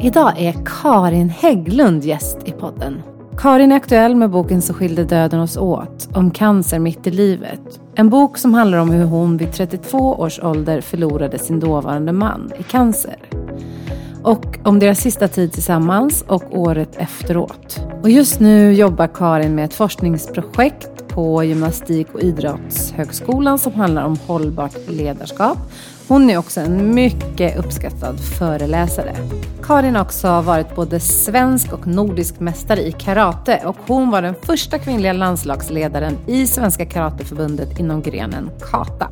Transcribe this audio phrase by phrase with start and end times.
[0.00, 3.02] Idag är Karin Hägglund gäst i podden.
[3.38, 7.80] Karin är aktuell med boken Så skilde döden oss åt, om cancer mitt i livet.
[7.94, 12.52] En bok som handlar om hur hon vid 32 års ålder förlorade sin dåvarande man
[12.58, 13.16] i cancer.
[14.22, 17.80] Och om deras sista tid tillsammans och året efteråt.
[18.02, 24.18] Och just nu jobbar Karin med ett forskningsprojekt på Gymnastik och idrottshögskolan som handlar om
[24.26, 25.58] hållbart ledarskap
[26.08, 29.16] hon är också en mycket uppskattad föreläsare.
[29.62, 34.34] Karin har också varit både svensk och nordisk mästare i karate och hon var den
[34.42, 39.08] första kvinnliga landslagsledaren i Svenska Karateförbundet inom grenen kata.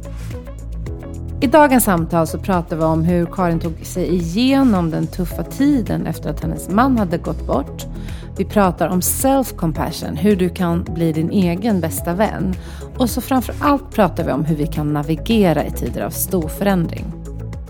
[1.41, 6.07] I dagens samtal så pratar vi om hur Karin tog sig igenom den tuffa tiden
[6.07, 7.87] efter att hennes man hade gått bort.
[8.37, 12.55] Vi pratar om self-compassion, hur du kan bli din egen bästa vän.
[12.99, 16.49] Och så framför allt pratar vi om hur vi kan navigera i tider av stor
[16.49, 17.05] förändring.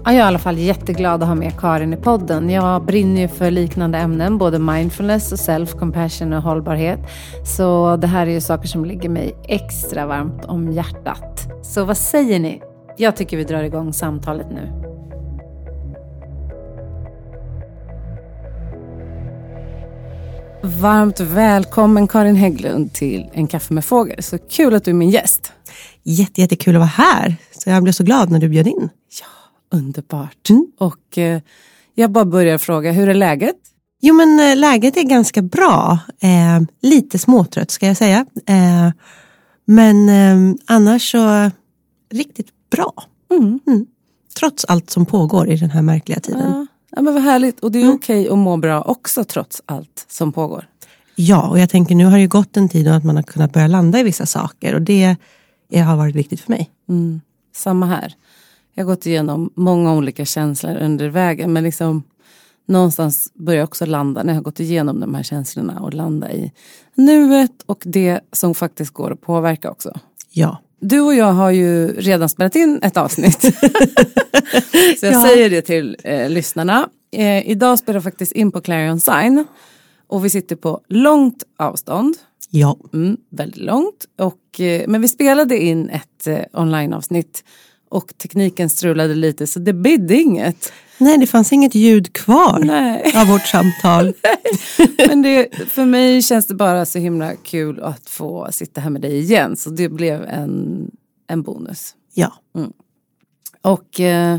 [0.05, 2.50] jag är i alla fall jätteglad att ha med Karin i podden.
[2.50, 7.00] Jag brinner ju för liknande ämnen, både mindfulness och self-compassion och hållbarhet.
[7.44, 11.48] Så det här är ju saker som ligger mig extra varmt om hjärtat.
[11.62, 12.62] Så vad säger ni?
[12.97, 14.85] Jag tycker vi drar igång samtalet nu.
[20.66, 24.22] Varmt välkommen Karin Hägglund till En kaffe med fågel.
[24.22, 25.53] Så kul att du är min gäst.
[26.03, 27.37] Jätte, jättekul att vara här.
[27.59, 28.88] Så jag blev så glad när du bjöd in.
[29.21, 29.26] Ja,
[29.78, 30.50] underbart.
[30.50, 30.66] Mm.
[30.78, 31.41] Och eh,
[31.94, 33.56] jag bara börjar fråga, hur är läget?
[34.00, 35.99] Jo men eh, läget är ganska bra.
[36.21, 38.26] Eh, lite småtrött ska jag säga.
[38.47, 38.91] Eh,
[39.65, 41.50] men eh, annars så
[42.12, 42.93] riktigt bra.
[43.31, 43.60] Mm.
[43.66, 43.87] Mm.
[44.38, 46.53] Trots allt som pågår i den här märkliga tiden.
[46.53, 46.66] Ja.
[46.91, 47.60] Ja, men vad härligt.
[47.60, 47.94] Och det är mm.
[47.94, 50.69] okej okay att må bra också trots allt som pågår.
[51.14, 53.22] Ja, och jag tänker nu har det ju gått en tid och att man har
[53.22, 55.16] kunnat börja landa i vissa saker och det
[55.75, 56.70] har varit viktigt för mig.
[56.88, 57.20] Mm.
[57.54, 58.14] Samma här.
[58.75, 62.02] Jag har gått igenom många olika känslor under vägen men liksom
[62.66, 66.32] någonstans börjar jag också landa när jag har gått igenom de här känslorna och landa
[66.32, 66.52] i
[66.94, 69.92] nuet och det som faktiskt går att påverka också.
[70.30, 70.58] Ja.
[70.81, 73.41] Du och jag har ju redan spelat in ett avsnitt.
[75.00, 75.26] så jag ja.
[75.26, 76.88] säger det till eh, lyssnarna.
[77.12, 79.44] Eh, idag spelar jag faktiskt in på Clarion Sign.
[80.06, 82.16] Och vi sitter på långt avstånd.
[82.50, 82.78] Ja.
[82.92, 84.06] Mm, väldigt långt.
[84.19, 87.44] Och, eh, men vi spelade in ett eh, onlineavsnitt
[87.88, 90.72] och tekniken strulade lite så det bidde inget.
[90.98, 93.12] Nej, det fanns inget ljud kvar Nej.
[93.16, 94.12] av vårt samtal.
[95.08, 99.02] Men det, för mig känns det bara så himla kul att få sitta här med
[99.02, 99.56] dig igen.
[99.56, 100.91] Så det blev en,
[101.26, 101.94] en bonus.
[102.14, 102.32] Ja.
[102.56, 102.72] Mm.
[103.62, 104.38] Och eh,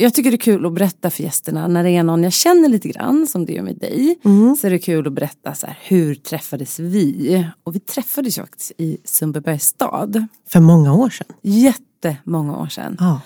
[0.00, 2.68] jag tycker det är kul att berätta för gästerna när det är någon jag känner
[2.68, 4.18] lite grann som det gör med dig.
[4.24, 4.56] Mm.
[4.56, 7.46] Så är det kul att berätta så här, hur träffades vi?
[7.64, 10.26] Och vi träffades ju faktiskt i Sundbybergs stad.
[10.48, 11.26] För många år sedan.
[11.42, 12.96] Jättemånga år sedan.
[13.00, 13.20] Ah.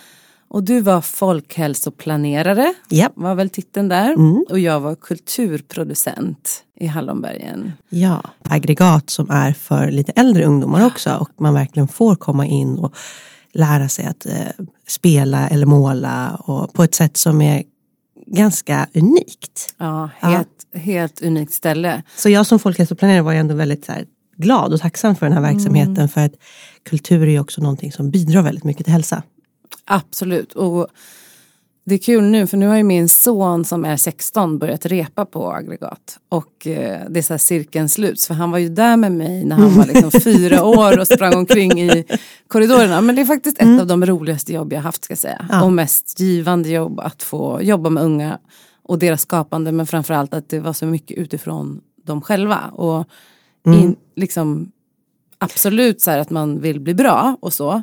[0.48, 3.12] Och du var folkhälsoplanerare, yep.
[3.14, 4.12] var väl titeln där.
[4.12, 4.44] Mm.
[4.50, 7.72] Och jag var kulturproducent i Hallonbergen.
[7.88, 12.78] Ja, aggregat som är för lite äldre ungdomar också och man verkligen får komma in
[12.78, 12.94] och
[13.54, 17.62] lära sig att eh, spela eller måla och på ett sätt som är
[18.26, 19.74] ganska unikt.
[19.78, 20.78] Ja, helt, ja.
[20.78, 22.02] helt unikt ställe.
[22.16, 24.04] Så jag som folkhälsoplanerare var ändå väldigt så här,
[24.36, 26.08] glad och tacksam för den här verksamheten mm.
[26.08, 26.32] för att
[26.82, 29.22] kultur är också någonting som bidrar väldigt mycket till hälsa.
[29.84, 30.52] Absolut.
[30.52, 30.86] Och
[31.84, 35.24] det är kul nu för nu har ju min son som är 16 börjat repa
[35.24, 36.18] på aggregat.
[36.28, 38.26] Och eh, det är så här cirkeln sluts.
[38.26, 41.34] För han var ju där med mig när han var liksom fyra år och sprang
[41.34, 42.04] omkring i
[42.48, 43.00] korridorerna.
[43.00, 43.80] Men det är faktiskt ett mm.
[43.80, 45.46] av de roligaste jobb jag haft ska jag säga.
[45.50, 45.64] Ja.
[45.64, 48.38] Och mest givande jobb att få jobba med unga
[48.82, 49.72] och deras skapande.
[49.72, 52.60] Men framförallt att det var så mycket utifrån dem själva.
[52.72, 53.08] Och
[53.66, 53.78] mm.
[53.78, 54.72] in, liksom,
[55.38, 57.82] absolut så här att man vill bli bra och så.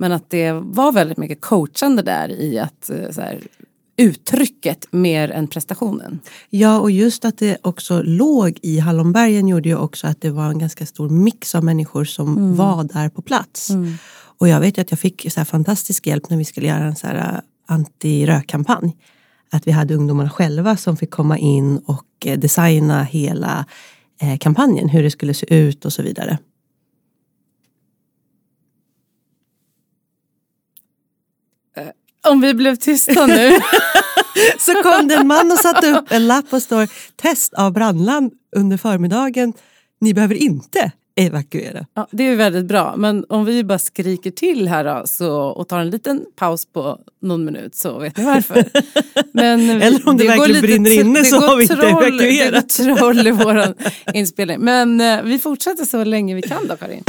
[0.00, 3.40] Men att det var väldigt mycket coachande där i att eh, här,
[3.96, 6.20] uttrycket mer än prestationen.
[6.50, 10.50] Ja och just att det också låg i Hallonbergen gjorde ju också att det var
[10.50, 12.56] en ganska stor mix av människor som mm.
[12.56, 13.70] var där på plats.
[13.70, 13.94] Mm.
[14.38, 17.06] Och jag vet att jag fick så fantastisk hjälp när vi skulle göra en så
[17.06, 18.92] här eh, anti-rökkampanj.
[19.52, 23.66] Att vi hade ungdomarna själva som fick komma in och eh, designa hela
[24.40, 26.38] kampanjen, hur det skulle se ut och så vidare.
[32.30, 33.50] Om vi blev tysta nu.
[34.58, 38.30] så kom det en man och satte upp en lapp och står test av brandlarm
[38.56, 39.52] under förmiddagen.
[40.00, 41.86] Ni behöver inte evakuera.
[41.94, 45.68] Ja, det är väldigt bra, men om vi bara skriker till här då, så, och
[45.68, 48.64] tar en liten paus på någon minut så vet ni varför.
[49.32, 52.76] Men Eller om det, det verkligen lite, brinner inne så har vi inte evakuerat.
[52.78, 53.74] Det går troll i vår
[54.14, 54.60] inspelning.
[54.60, 57.04] Men eh, vi fortsätter så länge vi kan då Karin.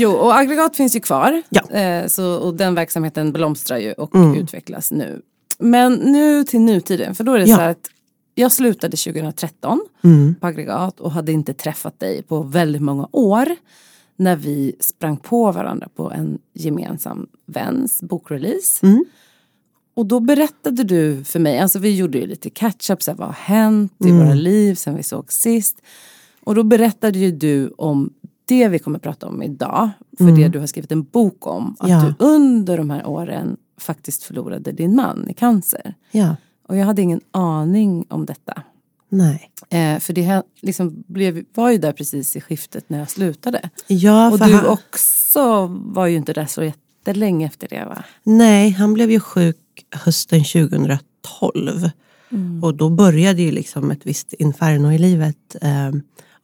[0.00, 1.42] Jo, och aggregat finns ju kvar.
[1.48, 1.70] Ja.
[1.70, 4.34] Eh, så, och den verksamheten blomstrar ju och mm.
[4.34, 5.22] utvecklas nu.
[5.58, 7.56] Men nu till nutiden, för då är det ja.
[7.56, 7.90] så här att
[8.34, 10.34] jag slutade 2013 mm.
[10.40, 13.48] på aggregat och hade inte träffat dig på väldigt många år.
[14.16, 18.86] När vi sprang på varandra på en gemensam väns bokrelease.
[18.86, 19.04] Mm.
[19.94, 23.92] Och då berättade du för mig, alltså vi gjorde ju lite catch-up, vad har hänt
[24.04, 24.18] i mm.
[24.18, 25.82] våra liv sen vi såg sist.
[26.40, 28.14] Och då berättade ju du om
[28.48, 29.90] det vi kommer prata om idag.
[30.18, 30.36] För mm.
[30.40, 31.76] det du har skrivit en bok om.
[31.78, 32.14] Att ja.
[32.18, 35.94] du under de här åren faktiskt förlorade din man i cancer.
[36.10, 36.36] Ja.
[36.68, 38.62] Och jag hade ingen aning om detta.
[39.08, 39.50] Nej.
[39.70, 43.70] Eh, för det liksom blev, var ju där precis i skiftet när jag slutade.
[43.86, 44.66] Ja, och du han...
[44.66, 48.04] också var ju inte där så jättelänge efter det va?
[48.22, 49.56] Nej, han blev ju sjuk
[49.90, 51.90] hösten 2012.
[52.30, 52.64] Mm.
[52.64, 55.56] Och då började ju liksom ett visst inferno i livet.
[55.62, 55.90] Eh,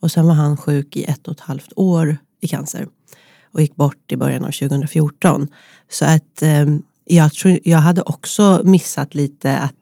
[0.05, 2.89] och sen var han sjuk i ett och ett halvt år i cancer.
[3.53, 5.49] Och gick bort i början av 2014.
[5.91, 6.67] Så att eh,
[7.05, 9.75] jag, tror, jag hade också missat lite att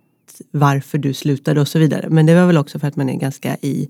[0.50, 2.08] varför du slutade och så vidare.
[2.10, 3.88] Men det var väl också för att man är ganska i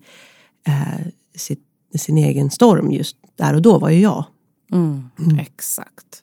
[0.67, 1.62] eh, sitt,
[1.94, 4.25] sin egen storm just där och då var ju jag.
[4.73, 5.38] Mm, mm.
[5.38, 6.23] Exakt.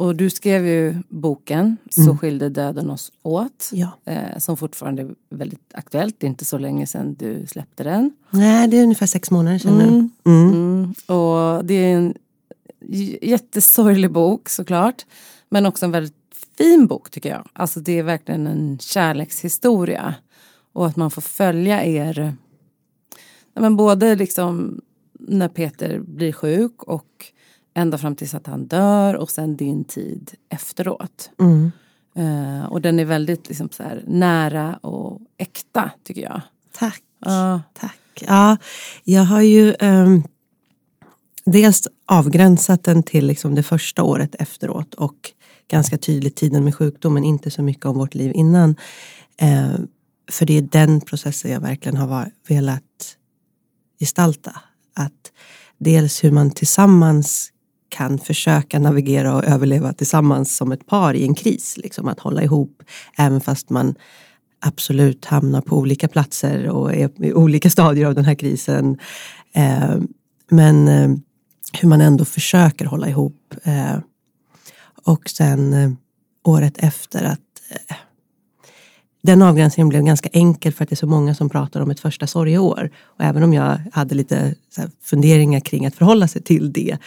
[0.00, 2.18] Och du skrev ju boken Så mm.
[2.18, 3.70] skilde döden oss åt.
[3.72, 3.88] Ja.
[4.04, 6.16] Eh, som fortfarande är väldigt aktuellt.
[6.18, 8.12] Det är inte så länge sedan du släppte den.
[8.30, 9.84] Nej, det är ungefär sex månader sedan nu.
[9.84, 10.10] Mm.
[10.24, 10.52] Mm.
[10.52, 10.94] mm.
[11.06, 12.14] Och det är en
[13.22, 15.06] jättesorglig bok såklart.
[15.48, 16.14] Men också en väldigt
[16.58, 17.48] fin bok tycker jag.
[17.52, 20.14] Alltså det är verkligen en kärlekshistoria.
[20.72, 22.34] Och att man får följa er.
[23.54, 24.80] Men både liksom
[25.18, 27.32] när Peter blir sjuk och
[27.74, 31.30] ända fram tills att han dör och sen din tid efteråt.
[31.40, 31.72] Mm.
[32.18, 36.40] Uh, och den är väldigt liksom, så här, nära och äkta tycker jag.
[36.72, 37.02] Tack.
[37.26, 37.60] Uh.
[37.72, 37.98] Tack.
[38.20, 38.56] Ja,
[39.04, 40.22] jag har ju um,
[41.44, 45.32] dels avgränsat den till liksom det första året efteråt och
[45.68, 48.70] ganska tydligt tiden med sjukdomen, inte så mycket om vårt liv innan.
[49.42, 49.76] Uh,
[50.30, 53.16] för det är den processen jag verkligen har velat
[54.00, 54.60] gestalta.
[54.94, 55.32] Att
[55.78, 57.52] dels hur man tillsammans
[57.90, 61.76] kan försöka navigera och överleva tillsammans som ett par i en kris.
[61.76, 62.82] Liksom att hålla ihop
[63.18, 63.94] även fast man
[64.60, 68.98] absolut hamnar på olika platser och är i olika stadier av den här krisen.
[69.52, 69.96] Eh,
[70.50, 71.10] men eh,
[71.80, 73.54] hur man ändå försöker hålla ihop.
[73.62, 73.98] Eh,
[75.04, 75.90] och sen eh,
[76.44, 77.40] året efter att
[77.70, 77.96] eh,
[79.22, 82.00] den avgränsningen blev ganska enkel för att det är så många som pratar om ett
[82.00, 82.90] första sorgeår.
[83.02, 84.54] Och även om jag hade lite
[85.02, 86.98] funderingar kring att förhålla sig till det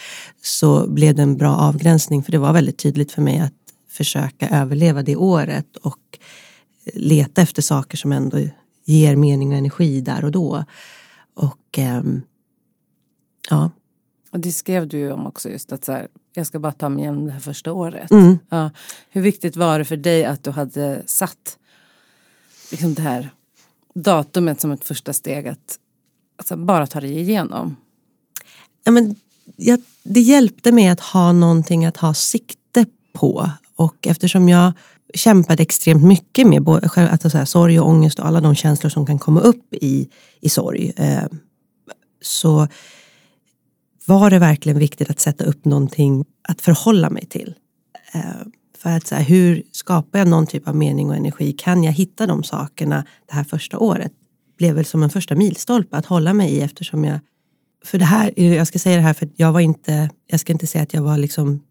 [0.41, 3.53] så blev det en bra avgränsning för det var väldigt tydligt för mig att
[3.89, 5.99] försöka överleva det året och
[6.93, 8.37] leta efter saker som ändå
[8.85, 10.63] ger mening och energi där och då.
[11.33, 12.21] Och ähm,
[13.49, 13.71] ja.
[14.31, 16.89] Och det skrev du ju om också just att så här, jag ska bara ta
[16.89, 18.11] mig igenom det här första året.
[18.11, 18.37] Mm.
[18.49, 18.71] Ja.
[19.09, 21.57] Hur viktigt var det för dig att du hade satt
[22.73, 23.29] liksom det här
[23.95, 25.79] datumet som ett första steg att
[26.37, 27.75] alltså, bara ta dig igenom?
[28.83, 29.15] Ja, men,
[29.55, 34.73] jag, det hjälpte mig att ha någonting att ha sikte på och eftersom jag
[35.13, 38.89] kämpade extremt mycket med både, att, så här, sorg och ångest och alla de känslor
[38.89, 40.09] som kan komma upp i,
[40.41, 41.23] i sorg eh,
[42.21, 42.67] så
[44.05, 47.55] var det verkligen viktigt att sätta upp någonting att förhålla mig till.
[48.13, 48.21] Eh,
[48.83, 51.53] för att så här, hur skapar jag någon typ av mening och energi?
[51.53, 54.11] Kan jag hitta de sakerna det här första året?
[54.57, 57.19] Blev väl som en första milstolpe att hålla mig i eftersom jag
[57.85, 60.67] för det här, jag ska säga det här för jag var inte, jag ska inte
[60.67, 61.61] säga att jag var liksom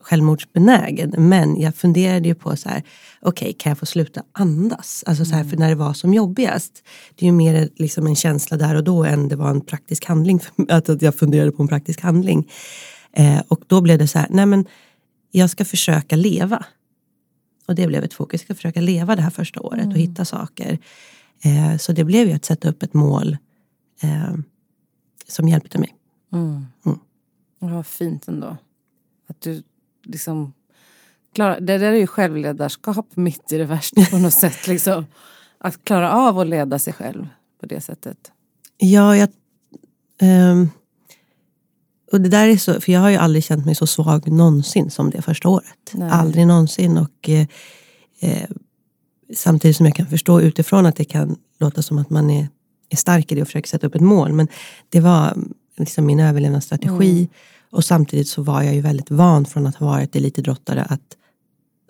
[0.00, 2.82] självmordsbenägen, men jag funderade ju på så här,
[3.22, 5.04] okej, okay, kan jag få sluta andas?
[5.06, 6.72] Alltså så här, för när det var som jobbigast,
[7.14, 10.04] det är ju mer liksom en känsla där och då än det var en praktisk
[10.04, 12.50] handling, att jag funderade på en praktisk handling.
[13.12, 14.66] Eh, och då blev det så här, nej men
[15.38, 16.64] jag ska försöka leva.
[17.66, 19.92] Och det blev ett fokus, jag ska försöka leva det här första året mm.
[19.92, 20.78] och hitta saker.
[21.44, 23.36] Eh, så det blev ju att sätta upp ett mål
[24.02, 24.34] eh,
[25.26, 25.94] som hjälpte mig.
[26.32, 26.66] Mm.
[26.86, 26.98] Mm.
[27.58, 28.56] Var fint ändå.
[29.26, 29.62] Att du
[30.04, 30.52] liksom
[31.32, 34.66] klara, det där är ju självledarskap mitt i det värsta på något sätt.
[34.66, 35.06] Liksom.
[35.58, 37.28] Att klara av att leda sig själv
[37.60, 38.32] på det sättet.
[38.78, 39.28] Ja, jag,
[40.22, 40.70] um,
[42.12, 44.90] och det där är så, för jag har ju aldrig känt mig så svag någonsin
[44.90, 45.90] som det första året.
[45.92, 46.10] Nej.
[46.10, 46.98] Aldrig någonsin.
[46.98, 47.46] Och, eh,
[48.20, 48.48] eh,
[49.34, 52.48] samtidigt som jag kan förstå utifrån att det kan låta som att man är,
[52.90, 54.32] är stark i det och försöker sätta upp ett mål.
[54.32, 54.48] Men
[54.88, 55.36] det var
[55.76, 57.16] liksom min överlevnadsstrategi.
[57.16, 57.28] Mm.
[57.70, 61.16] Och samtidigt så var jag ju väldigt van från att ha varit elitidrottare att,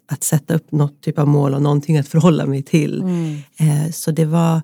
[0.09, 3.03] att sätta upp något typ av mål och någonting att förhålla mig till.
[3.03, 3.39] Mm.
[3.57, 4.63] Eh, så det var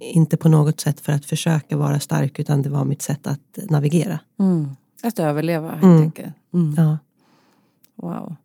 [0.00, 3.58] inte på något sätt för att försöka vara stark utan det var mitt sätt att
[3.70, 4.18] navigera.
[4.40, 4.68] Mm.
[5.02, 6.00] Att överleva helt Mm.
[6.02, 6.34] enkelt.
[6.54, 6.74] Mm.
[6.76, 6.98] Ja.
[7.96, 8.36] Wow.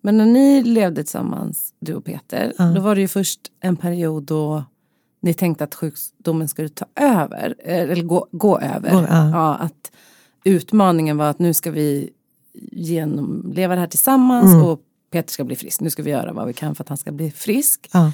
[0.00, 2.64] Men när ni levde tillsammans, du och Peter, Ja.
[2.64, 4.64] då var det ju först en period då
[5.22, 8.90] ni tänkte att sjukdomen skulle ta över, eller gå, gå över.
[8.92, 9.54] Gå- ja.
[9.54, 9.92] att
[10.44, 12.10] utmaningen var att nu ska vi
[12.72, 14.66] genomleva det här tillsammans Mm.
[14.66, 14.80] och
[15.10, 15.80] Peter ska bli frisk.
[15.80, 17.88] Nu ska vi göra vad vi kan för att han ska bli frisk.
[17.92, 18.12] Ja.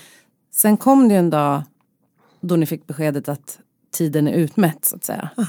[0.53, 1.63] Sen kom det en dag
[2.47, 3.59] då ni fick beskedet att
[3.93, 5.31] tiden är utmätt så att säga.
[5.37, 5.47] Ja.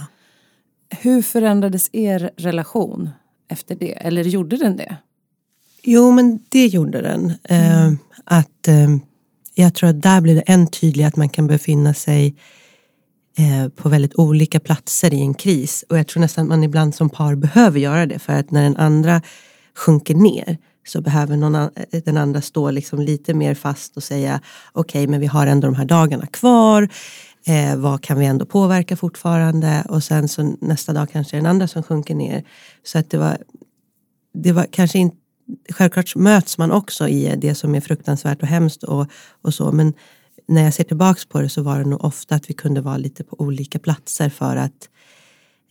[0.89, 3.09] Hur förändrades er relation
[3.47, 3.91] efter det?
[3.91, 4.97] Eller gjorde den det?
[5.83, 7.33] Jo, men det gjorde den.
[7.43, 7.91] Eh,
[8.23, 8.89] att, eh,
[9.55, 12.35] jag tror att där blir det än tydligare att man kan befinna sig
[13.37, 15.85] eh, på väldigt olika platser i en kris.
[15.89, 18.19] Och jag tror nästan att man ibland som par behöver göra det.
[18.19, 19.21] För att när den andra
[19.75, 21.69] sjunker ner så behöver någon, eh,
[22.05, 24.41] den andra stå liksom lite mer fast och säga
[24.71, 26.89] okej, men vi har ändå de här dagarna kvar.
[27.47, 29.83] Eh, vad kan vi ändå påverka fortfarande?
[29.89, 32.43] Och sen så nästa dag kanske den andra som sjunker ner.
[32.83, 33.37] Så att det var,
[34.33, 35.17] det var kanske inte
[35.69, 39.07] Självklart möts man också i det som är fruktansvärt och hemskt och,
[39.41, 39.71] och så.
[39.71, 39.93] Men
[40.47, 42.97] när jag ser tillbaks på det så var det nog ofta att vi kunde vara
[42.97, 44.89] lite på olika platser för att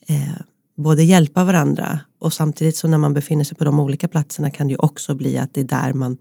[0.07, 0.41] eh,
[0.77, 4.67] både hjälpa varandra och samtidigt så när man befinner sig på de olika platserna kan
[4.67, 6.19] det ju också bli att det är där man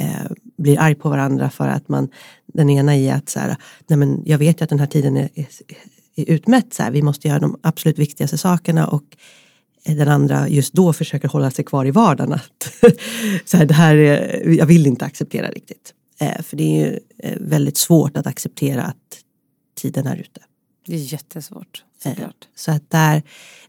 [0.00, 2.08] eh, blir arg på varandra för att man
[2.46, 5.16] den ena i att så här, nej men jag vet ju att den här tiden
[5.16, 5.46] är, är,
[6.16, 9.04] är utmätt, så här, vi måste göra de absolut viktigaste sakerna och
[9.84, 12.32] den andra just då försöker hålla sig kvar i vardagen.
[12.32, 12.74] Att,
[13.44, 15.94] så här, det här är, jag vill inte acceptera riktigt.
[16.20, 19.20] Eh, för det är ju eh, väldigt svårt att acceptera att
[19.80, 20.40] tiden är ute.
[20.86, 22.48] Det är jättesvårt Eh, såklart.
[22.54, 23.22] Så att där,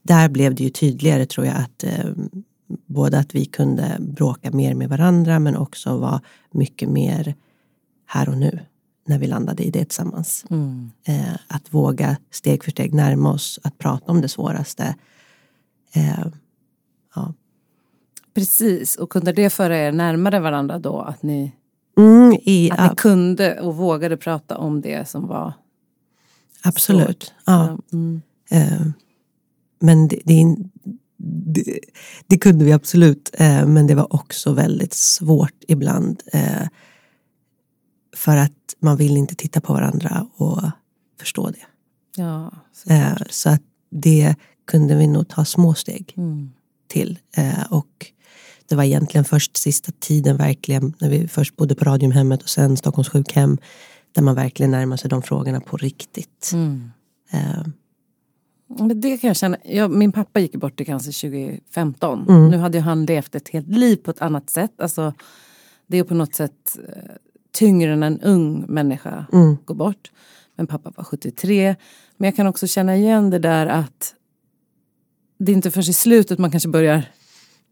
[0.09, 2.11] där blev det ju tydligare tror jag att eh,
[2.85, 7.35] både att vi kunde bråka mer med varandra men också vara mycket mer
[8.05, 8.59] här och nu
[9.07, 10.45] när vi landade i det tillsammans.
[10.49, 10.91] Mm.
[11.07, 14.95] Eh, att våga steg för steg närma oss, att prata om det svåraste.
[15.93, 16.25] Eh,
[17.15, 17.33] ja.
[18.33, 21.01] Precis, och kunde det föra er närmare varandra då?
[21.01, 21.51] Att ni,
[21.97, 25.53] Mm, i, att ni kunde och vågade prata om det som var
[26.63, 27.33] absolut.
[27.45, 27.77] Ja.
[27.93, 28.21] Mm.
[28.51, 28.81] Eh,
[29.79, 30.55] men det, det,
[31.17, 31.79] det,
[32.27, 33.29] det kunde vi absolut.
[33.33, 36.21] Eh, men det var också väldigt svårt ibland.
[36.33, 36.67] Eh,
[38.15, 40.61] för att man vill inte titta på varandra och
[41.19, 41.65] förstå det.
[42.15, 44.35] Ja, så, Eh, så att det
[44.67, 46.51] kunde vi nog ta små steg mm.
[46.87, 47.19] till.
[47.69, 48.11] Och
[48.69, 52.77] det var egentligen först sista tiden verkligen, när vi först bodde på Radiumhemmet och sen
[52.77, 53.57] Stockholms sjukhem,
[54.11, 56.51] där man verkligen närmar sig de frågorna på riktigt.
[56.53, 56.91] Mm.
[58.69, 59.57] Men det kan jag känna.
[59.63, 62.25] Jag, min pappa gick bort i cancer 2015.
[62.29, 62.49] Mm.
[62.49, 64.81] Nu hade ju han levt ett helt liv på ett annat sätt.
[64.81, 65.13] Alltså,
[65.87, 67.11] det är på något sätt eh,
[67.51, 69.57] tyngre än en ung människa Mm.
[69.65, 70.11] går bort.
[70.55, 71.75] Men pappa var 73.
[72.17, 74.15] Men jag kan också känna igen det där att
[75.39, 77.03] det är inte förrän i slutet man kanske börjar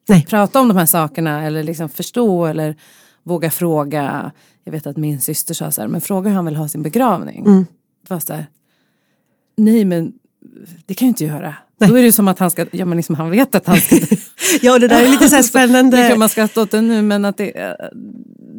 [0.09, 0.25] Nej.
[0.25, 2.75] prata om de här sakerna eller liksom förstå eller
[3.23, 4.31] våga fråga.
[4.63, 6.83] Jag vet att min syster sa så här, men fråga hur han vill ha sin
[6.83, 7.45] begravning.
[7.45, 7.65] Mm.
[8.07, 8.45] Det var så här,
[9.57, 10.13] nej men
[10.85, 11.53] det kan jag inte göra.
[11.79, 11.89] Nej.
[11.89, 13.95] Då är det som att han ska, ja men liksom han vet att han ska
[14.61, 16.07] ja, det där är lite så här Nu spännande.
[16.09, 17.71] kan man skratta åt det nu men att det, eh,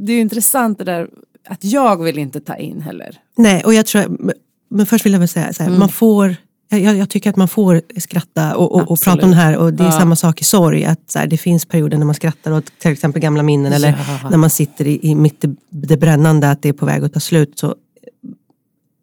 [0.07, 1.09] det är intressant det där
[1.49, 3.17] att jag vill inte ta in heller.
[3.37, 4.33] Nej, och jag tror,
[4.71, 5.81] men först vill jag väl säga så här, Mm.
[5.81, 6.37] man får
[6.71, 9.73] jag, jag tycker att man får skratta och, och, och prata om det här och
[9.75, 9.93] det är Ja.
[9.93, 10.85] samma sak i sorg.
[10.85, 13.89] Att här, det finns perioder när man skrattar åt till exempel gamla minnen eller
[14.23, 14.31] Ja.
[14.31, 17.13] när man sitter i, i mitt i det brännande att det är på väg att
[17.13, 17.59] ta slut.
[17.59, 17.75] Så,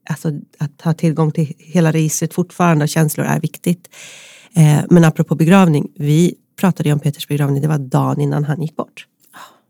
[0.06, 3.90] alltså, att ha tillgång till hela registret fortfarande av känslor är viktigt.
[4.56, 8.62] Eh, men apropå begravning, vi pratade ju om Peters begravning, det var dagen innan han
[8.62, 9.08] gick bort.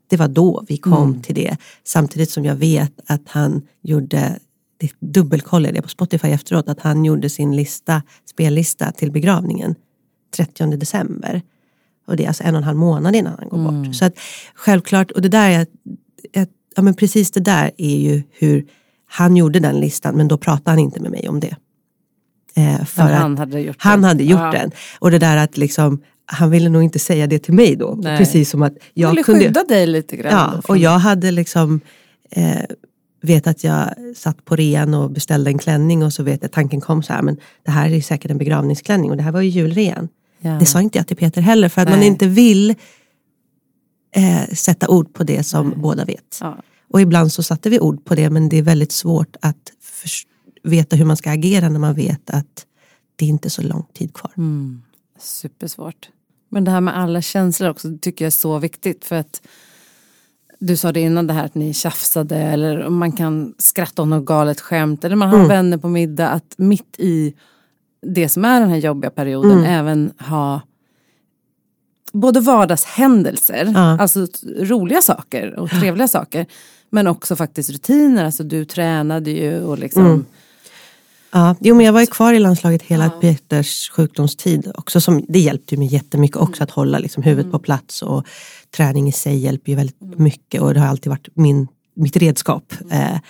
[0.08, 1.22] Det var då vi kom Mm.
[1.22, 1.56] till det.
[1.84, 4.38] Samtidigt som jag vet att han gjorde,
[4.78, 9.74] det dubbelkollade på Spotify efteråt, att han gjorde sin lista, spellista till begravningen
[10.36, 11.42] 30 december.
[12.06, 13.82] Och det är alltså en och en halv månad innan han går Mm.
[13.82, 13.96] bort.
[13.96, 14.14] Så att
[14.54, 15.66] självklart, och det där är,
[16.76, 18.66] ja men precis det där är ju hur
[19.16, 21.56] han gjorde den listan, men då pratade han inte med mig om det.
[22.56, 24.08] Eh, för Men att han hade gjort han det.
[24.08, 24.50] hade gjort Ja.
[24.52, 24.70] den.
[24.98, 27.98] Och det där att liksom, han ville nog inte säga det till mig då.
[28.02, 28.18] Nej.
[28.18, 29.40] Precis som att Jag ville kunde...
[29.40, 30.32] skydda dig lite grann.
[30.32, 31.80] Ja, och jag hade liksom
[32.30, 32.60] eh,
[33.22, 36.80] vet att jag satt på rean och beställde en klänning och så vet jag tanken
[36.80, 39.48] kom så här, men det här är säkert en begravningsklänning och det här var ju
[39.48, 40.08] julrean.
[40.40, 40.50] Ja.
[40.50, 41.96] Det sa inte jag till Peter heller för att Nej.
[41.98, 42.70] man inte vill
[44.16, 45.78] eh, sätta ord på det som Nej.
[45.78, 46.38] båda vet.
[46.40, 46.56] Ja.
[46.88, 49.72] Och ibland så satte vi ord på det men det är väldigt svårt att
[50.62, 52.66] veta hur man ska agera när man vet att
[53.16, 54.32] det inte är så lång tid kvar.
[54.36, 54.82] Mm.
[55.18, 56.08] Supersvårt.
[56.48, 59.42] Men det här med alla känslor också tycker jag är så viktigt för att
[60.58, 64.26] du sa det innan det här att ni tjafsade eller man kan skratta om något
[64.26, 65.48] galet skämt eller man har mm.
[65.48, 67.34] vänner på middag att mitt i
[68.02, 69.64] det som är den här jobbiga perioden mm.
[69.64, 70.60] även ha
[72.12, 73.98] både vardagshändelser, ja.
[74.00, 74.26] alltså
[74.58, 76.46] roliga saker och trevliga saker.
[76.90, 80.24] Men också faktiskt rutiner, alltså du tränade ju och liksom mm.
[81.36, 83.10] Ja, jo, men jag var ju kvar i landslaget hela ja.
[83.10, 84.72] Peters sjukdomstid.
[84.74, 87.52] Också som, det hjälpte mig jättemycket också att hålla liksom, huvudet mm.
[87.52, 88.02] på plats.
[88.02, 88.26] Och
[88.76, 90.22] träning i sig hjälper ju väldigt mm.
[90.22, 92.72] mycket och det har alltid varit min, mitt redskap.
[92.80, 93.14] Mm.
[93.14, 93.20] Eh,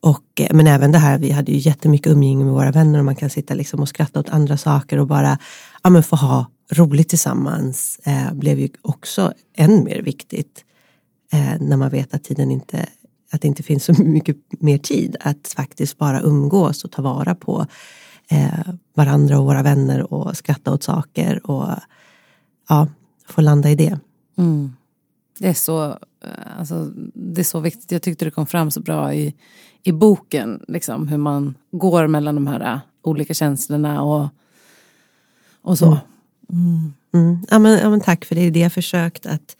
[0.00, 3.04] och, eh, men även det här, vi hade ju jättemycket umgänge med våra vänner och
[3.04, 5.38] man kan sitta liksom och skratta åt andra saker och bara
[5.82, 10.64] ja, men få ha roligt tillsammans eh, blev ju också än mer viktigt
[11.34, 12.86] eh, när man vet att tiden inte
[13.34, 17.34] att det inte finns så mycket mer tid att faktiskt bara umgås och ta vara
[17.34, 17.66] på
[18.30, 21.68] eh, varandra och våra vänner och skratta åt saker och
[22.68, 22.88] ja,
[23.28, 23.98] få landa i det.
[24.36, 24.72] Mm.
[25.38, 27.92] Det, är så, eh, alltså, det är så viktigt.
[27.92, 29.34] Jag tyckte det kom fram så bra i,
[29.82, 34.28] i boken, liksom, hur man går mellan de här uh, olika känslorna och,
[35.62, 35.98] och så.
[36.52, 36.92] Mm.
[37.14, 37.46] Mm.
[37.50, 39.56] Ja, men, ja, men tack för det, är det jag försökt att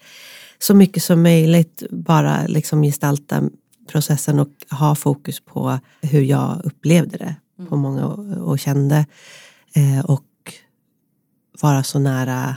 [0.64, 3.42] så mycket som möjligt bara liksom gestalta
[3.88, 7.70] processen och ha fokus på hur jag upplevde det mm.
[7.70, 9.06] på många och, kände.
[9.74, 10.24] Eh, och
[11.62, 12.56] vara så nära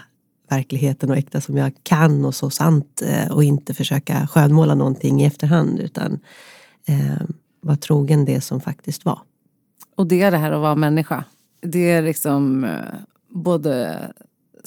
[0.50, 5.22] verkligheten och äkta som jag kan och så sant eh, och inte försöka skönmåla någonting
[5.22, 6.20] i efterhand utan
[6.88, 7.22] eh,
[7.62, 9.20] vara trogen det som faktiskt var.
[9.96, 11.24] Och det är det här att vara människa.
[11.62, 12.72] Det är liksom eh,
[13.30, 14.00] både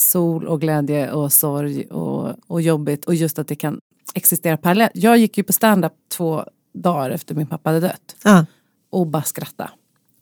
[0.01, 3.81] sol och glädje och sorg och, och jobbigt och just att det kan
[4.15, 4.93] existera parallellt.
[4.95, 8.17] Jag gick ju på stand-up två dagar efter min pappa hade dött.
[8.25, 8.47] Ja.
[8.91, 9.71] Och bara skratta.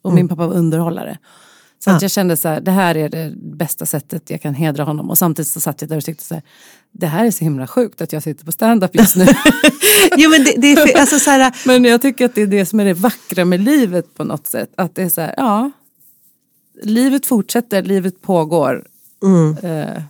[0.01, 0.15] Och mm.
[0.15, 1.17] min pappa var underhållare.
[1.83, 1.95] Så ja.
[1.95, 5.09] att jag kände så här, det här är det bästa sättet jag kan hedra honom.
[5.09, 6.43] Och samtidigt så satt jag där och tyckte så här,
[6.91, 9.25] det här är så himla sjukt att jag sitter på stand-up just nu.
[10.17, 12.65] jo, men, det, det är, alltså, så här, men jag tycker att det är det
[12.65, 14.71] som är det vackra med livet på något sätt.
[14.77, 15.71] Att det är så här, ja,
[16.83, 18.87] livet fortsätter, livet pågår.
[19.23, 19.57] Mm.
[19.57, 20.01] Uh.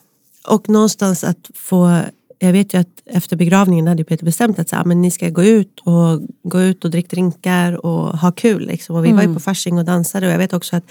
[0.47, 2.01] Och någonstans att få
[2.39, 5.43] jag vet ju att efter begravningen hade Peter bestämt att så, men ni ska gå
[5.43, 8.67] ut och gå ut och dricka drinkar och ha kul.
[8.67, 8.95] Liksom.
[8.95, 9.15] Och vi mm.
[9.15, 9.35] var ju mm.
[9.35, 10.83] på Fasching och dansade och jag vet också att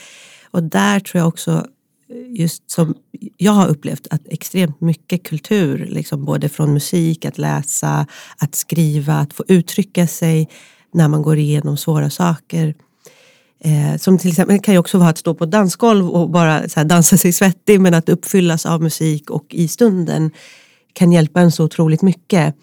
[0.50, 1.66] och där tror jag också
[2.28, 2.94] just som
[3.36, 8.06] jag har upplevt att extremt mycket kultur, liksom både från musik, att läsa,
[8.38, 10.48] att skriva, att få uttrycka sig
[10.94, 12.74] när man går igenom svåra saker.
[13.64, 16.84] Eh, som till exempel kan ju också vara att stå på dansgolv och bara så
[16.84, 20.30] dansa sig svettig men att uppfyllas av musik och i stunden
[20.92, 22.54] kan hjälpa en så otroligt mycket.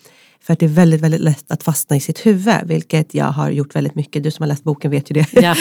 [0.41, 3.49] För att det är väldigt, väldigt lätt att fastna i sitt huvud, vilket jag har
[3.49, 4.23] gjort väldigt mycket.
[4.23, 5.27] Du som har läst boken vet ju det.
[5.33, 5.55] Ja.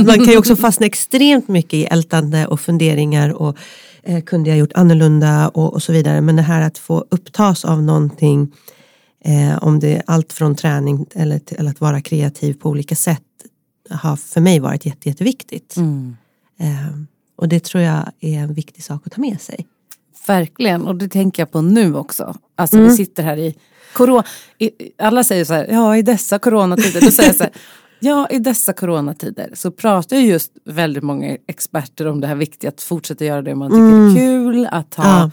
[0.06, 3.56] man kan ju också fastna extremt mycket i ältande och funderingar och
[4.02, 6.20] eh, kunde jag gjort annorlunda och, och, så vidare.
[6.20, 8.52] Men det här att få upptas av någonting,
[9.24, 13.22] eh, om det är allt från träning eller till att vara kreativ på olika sätt,
[13.90, 15.76] har för mig varit jätte, jätteviktigt.
[15.76, 16.16] Mm.
[16.58, 16.98] Eh,
[17.36, 19.66] och det tror jag är en viktig sak att ta med sig.
[20.26, 22.36] Verkligen, och det tänker jag på nu också.
[22.54, 22.88] Alltså mm.
[22.88, 23.54] vi sitter här i
[23.92, 24.24] corona.
[24.98, 27.00] Alla säger så här, ja i dessa coronatider.
[27.00, 27.52] Då säger jag så här,
[28.00, 32.68] ja i dessa coronatider så pratar ju just väldigt många experter om det här viktiga
[32.68, 34.10] att fortsätta göra det man tycker mm.
[34.10, 34.68] är kul.
[34.70, 35.30] Att ha ja.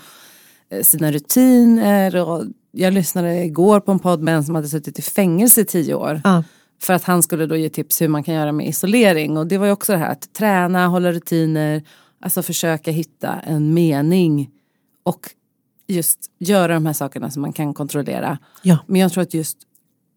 [0.77, 2.15] Eh, sina rutiner.
[2.15, 5.65] Och jag lyssnade igår på en podd med en som hade suttit i fängelse i
[5.65, 6.21] tio år.
[6.23, 6.43] Ja.
[6.83, 9.37] För att han skulle då ge tips hur man kan göra med isolering.
[9.37, 11.83] Och det var ju också det här att träna, hålla rutiner.
[12.19, 14.49] Alltså försöka hitta en mening
[15.03, 15.29] och
[15.87, 18.37] just göra de här sakerna som man kan kontrollera.
[18.61, 18.77] Ja.
[18.87, 19.57] Men jag tror att just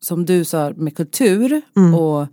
[0.00, 1.94] som du sa med kultur mm.
[1.94, 2.26] och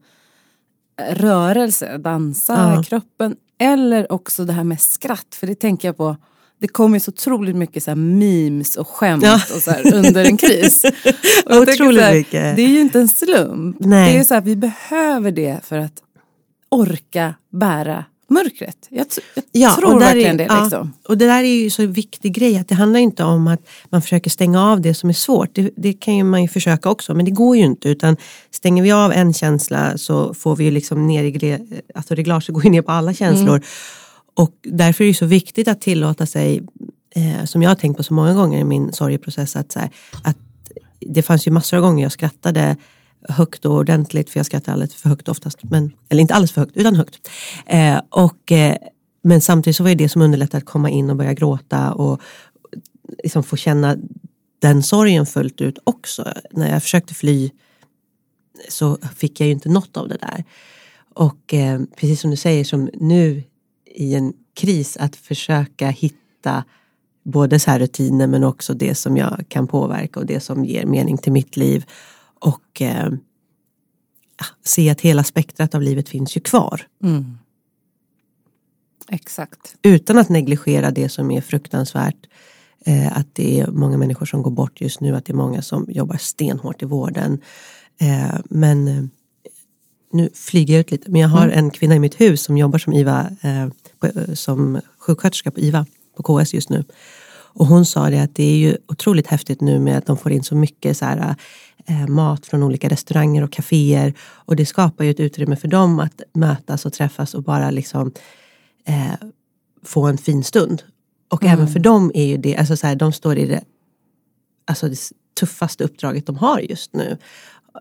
[1.09, 2.83] rörelse, dansa, ja.
[2.83, 5.35] kroppen eller också det här med skratt.
[5.35, 6.15] För det tänker jag på
[6.61, 9.35] det kommer så otroligt mycket så här memes och skämt ja.
[9.55, 10.85] och så här, under en kris.
[11.45, 12.55] otroligt här, mycket.
[12.55, 13.77] Det är ju inte en slump.
[13.79, 14.13] Nej.
[14.13, 15.93] Det är så här, vi behöver det för att
[16.69, 18.77] orka bära mörkret.
[18.89, 20.61] Jag, jag ja, tror verkligen är, det.
[20.61, 20.93] Liksom.
[21.03, 23.47] Ja, och det där är ju så en viktig grej att det handlar inte om
[23.47, 25.49] att man försöker stänga av det som är svårt.
[25.53, 28.17] Det, det kan ju man ju försöka också men det går ju inte utan
[28.51, 31.59] stänger vi av en känsla så får vi ju liksom ner i
[31.95, 33.55] alltså reglaget går ju ner på alla känslor.
[33.55, 33.63] Mm.
[34.33, 36.63] Och därför är det så viktigt att tillåta sig,
[37.15, 39.89] eh, som jag har tänkt på så många gånger i min sorgeprocess, att, så här,
[40.23, 40.37] att
[40.99, 42.77] det fanns ju massor av gånger jag skrattade
[43.29, 45.63] högt och ordentligt, för jag skrattar alldeles för högt oftast.
[45.63, 47.29] Men, eller inte alldeles för högt, utan högt.
[47.65, 48.77] Eh, och, eh,
[49.23, 52.21] men samtidigt så var det det som underlättade att komma in och börja gråta och
[53.23, 53.97] liksom få känna
[54.59, 56.33] den sorgen fullt ut också.
[56.51, 57.51] När jag försökte fly
[58.69, 60.43] så fick jag ju inte något av det där.
[61.13, 63.43] Och eh, precis som du säger, som nu
[63.93, 66.63] i en kris, att försöka hitta
[67.23, 70.85] både så här rutiner men också det som jag kan påverka och det som ger
[70.85, 71.85] mening till mitt liv.
[72.39, 73.13] Och eh,
[74.63, 76.81] se att hela spektrat av livet finns ju kvar.
[77.03, 77.37] Mm.
[79.09, 79.75] Exakt.
[79.81, 82.27] Utan att negligera det som är fruktansvärt.
[82.85, 85.61] Eh, att det är många människor som går bort just nu, att det är många
[85.61, 87.41] som jobbar stenhårt i vården.
[87.97, 89.03] Eh, men eh,
[90.11, 91.59] nu flyger jag ut lite, men jag har mm.
[91.59, 93.67] en kvinna i mitt hus som jobbar som IVA, eh,
[94.33, 95.85] som sjuksköterska på IVA
[96.17, 96.83] på KS just nu.
[97.55, 100.31] Och hon sa det att det är ju otroligt häftigt nu med att de får
[100.31, 101.35] in så mycket så här,
[101.85, 104.13] eh, mat från olika restauranger och kaféer.
[104.19, 108.11] Och det skapar ju ett utrymme för dem att mötas och träffas och bara liksom
[108.85, 109.27] eh,
[109.83, 110.83] få en fin stund.
[111.29, 111.53] Och mm.
[111.53, 113.63] även för dem är ju det, alltså så här, de står i det,
[114.65, 114.99] alltså det
[115.39, 117.17] tuffaste uppdraget de har just nu.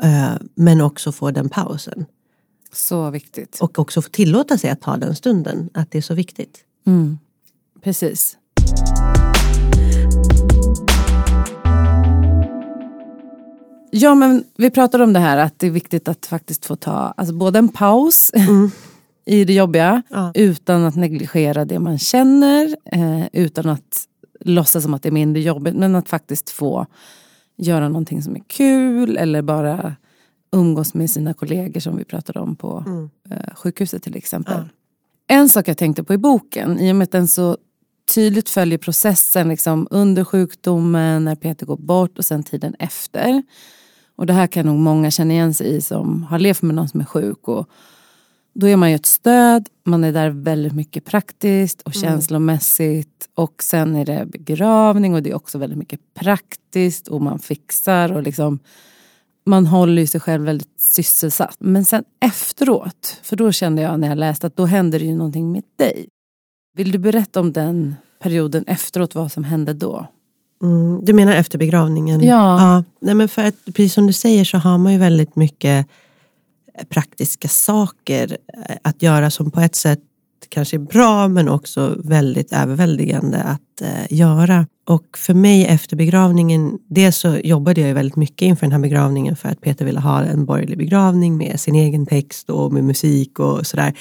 [0.03, 2.07] Eh, men också få den pausen.
[2.73, 3.59] Så viktigt.
[3.61, 6.65] Och också få tillåta sig att ta den stunden, att det är så viktigt.
[6.87, 7.19] Mm.
[7.83, 8.37] Precis.
[13.91, 17.15] Ja men vi pratade om det här att det är viktigt att faktiskt få ta
[17.17, 18.71] alltså både en paus mm.
[19.25, 20.33] i det jobbiga ja.
[20.35, 22.77] utan att negligera det man känner.
[22.93, 24.05] Eh, utan att
[24.41, 26.87] låtsas som att det är mindre jobbigt men att faktiskt få
[27.57, 29.97] göra någonting som är kul eller bara
[30.53, 33.11] umgås med sina kollegor som vi pratade om på mm.
[33.31, 34.55] eh, sjukhuset till exempel.
[34.59, 35.35] Ja.
[35.37, 37.57] En sak jag tänkte på i boken, i och med att den så
[38.15, 43.43] tydligt följer processen liksom, under sjukdomen, när Peter går bort och sen tiden efter.
[44.17, 46.89] Och det här kan nog många känna igen sig i som har levt med någon
[46.89, 47.49] som är sjuk.
[47.49, 47.69] Och
[48.55, 52.09] då är man ju ett stöd, man är där väldigt mycket praktiskt och mm.
[52.09, 53.29] känslomässigt.
[53.35, 58.13] Och sen är det begravning och det är också väldigt mycket praktiskt och man fixar
[58.13, 58.59] och liksom
[59.45, 61.57] man håller ju sig själv väldigt sysselsatt.
[61.59, 65.17] Men sen efteråt, för då kände jag när jag läste att då hände det ju
[65.17, 66.09] någonting med dig.
[66.77, 70.07] Vill du berätta om den perioden efteråt, vad som hände då?
[70.63, 72.21] Mm, du menar efter begravningen?
[72.21, 72.61] Ja.
[72.61, 72.85] ja.
[73.01, 75.87] Nej, men för att, precis som du säger så har man ju väldigt mycket
[76.89, 78.37] praktiska saker
[78.83, 80.01] att göra som på ett sätt
[80.49, 83.72] kanske är bra men också väldigt överväldigande att eh,
[84.11, 84.67] göra.
[84.87, 89.37] Och för mig efter begravningen, dels så jobbade jag väldigt mycket inför den här begravningen
[89.37, 93.39] för att Peter ville ha en borgerlig begravning med sin egen text och med musik
[93.39, 93.95] och sådär.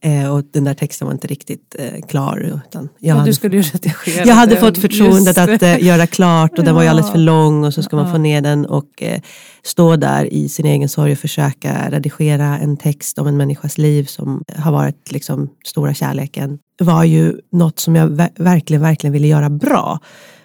[0.00, 2.60] Eh, och den där texten var inte riktigt eh, klar.
[2.66, 6.58] Utan jag hade, du skulle ju redigera Jag hade fått förtroendet att eh, göra klart
[6.58, 9.02] och den var ju alldeles för lång och så ska man få ner den och
[9.02, 9.20] eh,
[9.62, 14.04] stå där i sin egen sorg och försöka redigera en text om en människas liv
[14.04, 19.50] som har varit liksom stora kärleken var ju något som jag verkligen, verkligen ville göra
[19.50, 20.00] bra.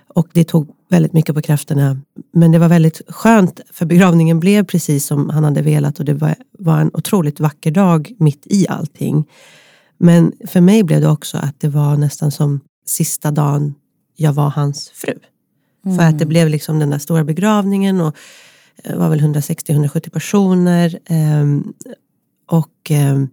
[0.08, 2.02] Och det tog väldigt mycket på krafterna.
[2.34, 6.14] Men det var väldigt skönt för begravningen blev precis som han hade velat och det
[6.14, 9.26] var, var en otroligt vacker dag mitt i allting.
[9.98, 13.76] Men för mig blev det också att det var nästan som sista dagen
[14.16, 15.14] jag var hans fru.
[15.86, 15.98] Mm.
[15.98, 18.16] För att det blev liksom den där stora begravningen och
[18.84, 21.00] det var väl 160-170 personer.
[21.10, 21.74] Um,
[22.50, 23.30] och um,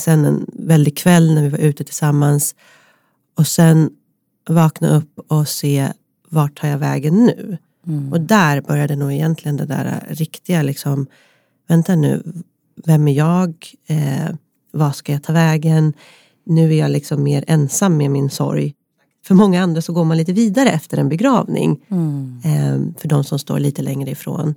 [0.00, 2.54] sen en väldig kväll när vi var ute tillsammans.
[3.34, 3.90] Och sen
[4.48, 5.92] vakna upp och se
[6.28, 7.58] vart tar jag vägen nu?
[7.86, 8.12] Mm.
[8.12, 11.06] Och där började nog egentligen det där riktiga, liksom,
[11.68, 12.22] vänta nu,
[12.84, 13.54] vem är jag?
[13.86, 14.34] Eh,
[14.70, 15.92] vad ska jag ta vägen?
[16.44, 18.74] Nu är jag liksom mer ensam med min sorg.
[19.24, 21.80] För många andra så går man lite vidare efter en begravning.
[21.88, 22.40] Mm.
[22.44, 24.54] Eh, för de som står lite längre ifrån.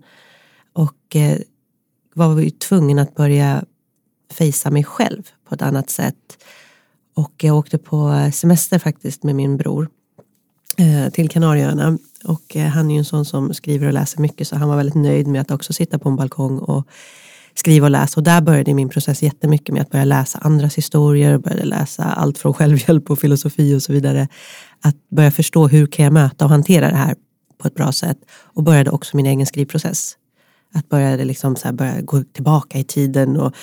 [0.74, 1.38] Och eh,
[2.14, 3.66] var vi tvungen att börja
[4.36, 6.38] fejsa mig själv på ett annat sätt.
[7.16, 9.90] Och jag åkte på semester faktiskt med min bror
[10.78, 11.98] eh, till Kanarieöarna.
[12.24, 14.78] Och eh, han är ju en sån som skriver och läser mycket så han var
[14.78, 16.88] väldigt nöjd med att också sitta på en balkong och
[17.56, 18.20] skriva och läsa.
[18.20, 22.38] Och där började min process jättemycket med att börja läsa andras historier, började läsa allt
[22.38, 24.28] från självhjälp och filosofi och så vidare.
[24.82, 27.16] Att börja förstå hur kan jag möta och hantera det här
[27.58, 28.18] på ett bra sätt.
[28.30, 30.18] Och började också min egen skrivprocess.
[30.74, 33.56] Att börja, liksom så börja gå tillbaka i tiden och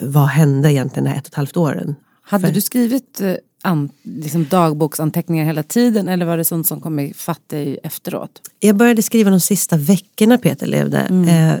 [0.00, 1.94] vad hände egentligen de här ett och ett halvt åren?
[2.22, 2.54] Hade För...
[2.54, 7.48] du skrivit eh, an, liksom dagboksanteckningar hela tiden eller var det sånt som kom ifatt
[7.48, 8.40] dig efteråt?
[8.60, 10.98] Jag började skriva de sista veckorna Peter levde.
[10.98, 11.28] Mm.
[11.28, 11.60] Eh,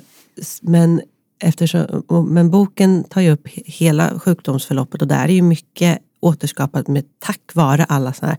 [0.62, 1.00] men,
[1.38, 7.04] eftersom, men boken tar ju upp hela sjukdomsförloppet och där är ju mycket återskapat med
[7.18, 8.36] tack vare alla sådana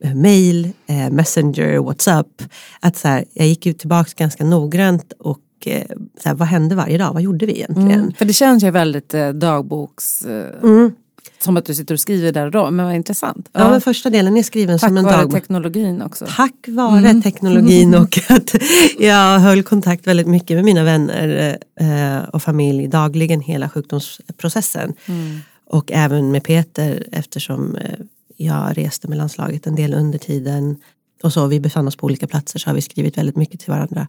[0.00, 2.42] här eh, mail, eh, messenger, whatsapp.
[2.80, 5.86] Att så här, jag gick ju tillbaka ganska noggrant och eh,
[6.22, 7.12] så här, vad hände varje dag?
[7.12, 8.00] Vad gjorde vi egentligen?
[8.00, 10.22] Mm, för det känns ju väldigt eh, dagboks...
[10.22, 10.62] Eh...
[10.62, 10.92] Mm.
[11.38, 13.48] som att du sitter och skriver där och då, men vad intressant.
[13.52, 15.20] Ja, ja men första delen är skriven Tack som en dagbok.
[15.20, 16.26] Tack vare teknologin också.
[16.36, 17.22] Tack vare mm.
[17.22, 18.54] teknologin och att
[18.98, 24.94] jag höll kontakt väldigt mycket med mina vänner eh, och familj dagligen hela sjukdomsprocessen.
[25.06, 25.38] Mm.
[25.66, 27.98] Och även med Peter eftersom eh,
[28.36, 30.76] jag reste med landslaget en del under tiden.
[31.22, 33.70] Och så vi befann oss på olika platser så har vi skrivit väldigt mycket till
[33.70, 34.06] varandra.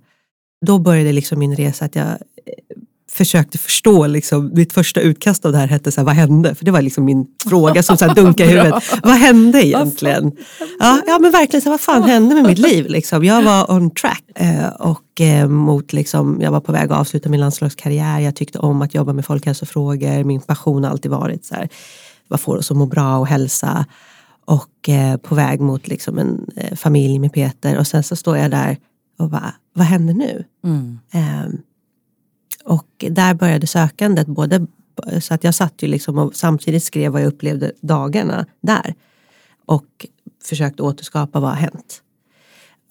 [0.65, 2.17] Då började liksom min resa att jag eh,
[3.11, 6.55] försökte förstå, liksom, mitt första utkast av det här hette så här, vad hände?
[6.55, 8.83] För det var liksom min fråga som så här dunkade i huvudet.
[9.03, 10.31] Vad hände egentligen?
[10.79, 12.85] Ja, ja men verkligen, så här, vad fan hände med mitt liv?
[12.89, 13.23] Liksom?
[13.23, 14.23] Jag var on track.
[14.35, 18.19] Eh, och eh, mot, liksom, jag var på väg att avsluta min landslagskarriär.
[18.19, 20.23] Jag tyckte om att jobba med folkhälsofrågor.
[20.23, 21.69] Min passion har alltid varit så här,
[22.27, 23.85] vad får oss att må bra och hälsa.
[24.45, 26.45] Och eh, på väg mot liksom, en
[26.77, 27.77] familj med Peter.
[27.77, 28.77] Och sen så står jag där
[29.23, 30.45] och bara, vad händer nu?
[30.63, 30.99] Mm.
[31.13, 31.61] Um,
[32.63, 34.67] och där började sökandet, både,
[35.21, 38.95] så att jag satt ju liksom och samtidigt skrev vad jag upplevde dagarna där.
[39.65, 40.07] Och
[40.43, 42.01] försökte återskapa vad har hänt.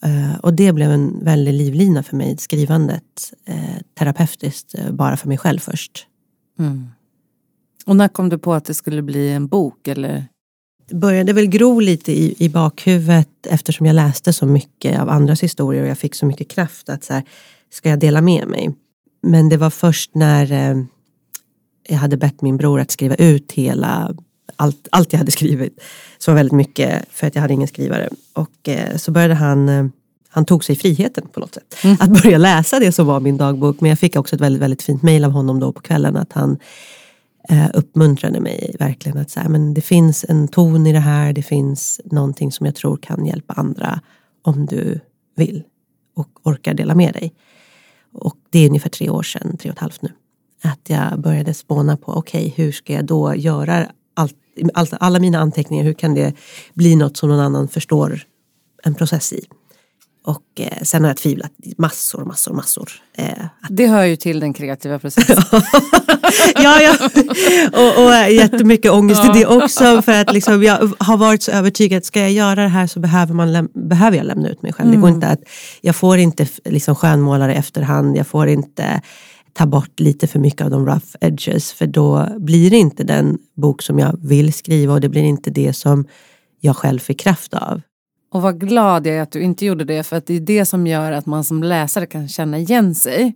[0.05, 3.33] Uh, och det blev en väldig livlina för mig, skrivandet.
[3.49, 6.07] Uh, terapeutiskt, uh, bara för mig själv först.
[6.59, 6.87] Mm.
[7.85, 9.87] Och när kom du på att det skulle bli en bok?
[9.87, 10.27] Eller?
[10.93, 15.83] Började väl gro lite i, i bakhuvudet eftersom jag läste så mycket av andras historier
[15.83, 17.23] och jag fick så mycket kraft att så här,
[17.71, 18.75] ska jag dela med mig?
[19.21, 20.83] Men det var först när eh,
[21.87, 24.15] jag hade bett min bror att skriva ut hela
[24.55, 25.81] allt, allt jag hade skrivit.
[26.17, 28.09] Så var väldigt mycket för att jag hade ingen skrivare.
[28.33, 29.85] Och eh, så började han eh,
[30.33, 31.75] han tog sig friheten på något sätt.
[31.83, 31.97] Mm.
[31.99, 33.81] Att börja läsa det som var min dagbok.
[33.81, 36.17] Men jag fick också ett väldigt, väldigt fint mail av honom då på kvällen.
[36.17, 36.57] Att han
[37.49, 39.17] eh, uppmuntrade mig verkligen.
[39.17, 41.33] Att säga, men det finns en ton i det här.
[41.33, 44.01] Det finns någonting som jag tror kan hjälpa andra.
[44.41, 44.99] Om du
[45.35, 45.63] vill
[46.15, 47.33] och orkar dela med dig.
[48.13, 50.09] Och det är ungefär tre år sedan, tre och ett halvt nu.
[50.63, 54.35] Att jag började spåna på, okej okay, hur ska jag då göra allt,
[54.73, 56.33] all, alla mina anteckningar, hur kan det
[56.73, 58.21] bli något som någon annan förstår
[58.83, 59.45] en process i?
[60.25, 62.91] Och eh, sen har jag tvivlat massor, massor, massor.
[63.17, 65.43] Eh, det hör ju till den kreativa processen.
[66.55, 67.09] ja, ja.
[67.73, 70.01] Och, och jättemycket ångest i det också.
[70.01, 72.99] För att liksom, jag har varit så övertygad att ska jag göra det här så
[72.99, 74.87] behöver, man behöver jag lämna ut mig själv.
[74.89, 74.99] Mm.
[74.99, 75.15] Det går mm.
[75.15, 75.39] inte att,
[75.81, 78.17] jag får inte liksom skönmåla i efterhand.
[78.17, 79.01] Jag får inte
[79.53, 81.73] ta bort lite för mycket av de rough edges.
[81.73, 85.49] För då blir det inte den bok som jag vill skriva och det blir inte
[85.49, 86.05] det som
[86.59, 87.81] jag själv fick kraft av.
[88.33, 90.65] Och vad glad jag är att du inte gjorde det för att det är det
[90.65, 93.33] som gör att man som läsare kan känna igen sig.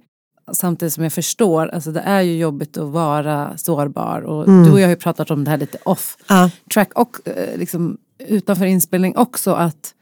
[0.51, 4.63] Samtidigt som jag förstår, alltså det är ju jobbigt att vara sårbar och mm.
[4.63, 6.49] du och jag har ju pratat om det här lite off ja.
[6.73, 9.93] track och eh, liksom utanför inspelning också att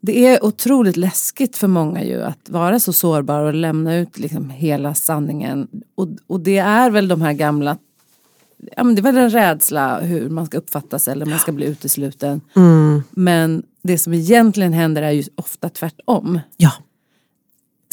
[0.00, 4.50] det är otroligt läskigt för många ju att vara så sårbar och lämna ut liksom
[4.50, 5.68] hela sanningen.
[5.94, 7.76] Och, och det är väl de här gamla
[8.76, 12.40] ja, men det väl en rädsla hur man ska uppfattas eller man ska bli utesluten.
[12.56, 13.02] Mm.
[13.10, 16.40] Men det som egentligen händer är ju ofta tvärtom.
[16.56, 16.72] Ja.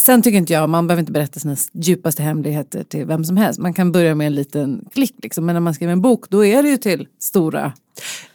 [0.02, 3.60] Sen tycker inte jag, man behöver inte berätta sina djupaste hemligheter till vem som helst.
[3.60, 5.46] Man kan börja med en liten klick liksom.
[5.46, 7.74] Men när man skriver en bok då är det ju till stora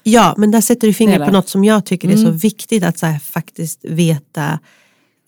[0.03, 2.19] Ja, men där sätter du fingret på något som jag tycker mm.
[2.19, 2.39] är så mm.
[2.39, 4.59] viktigt att så här, faktiskt veta.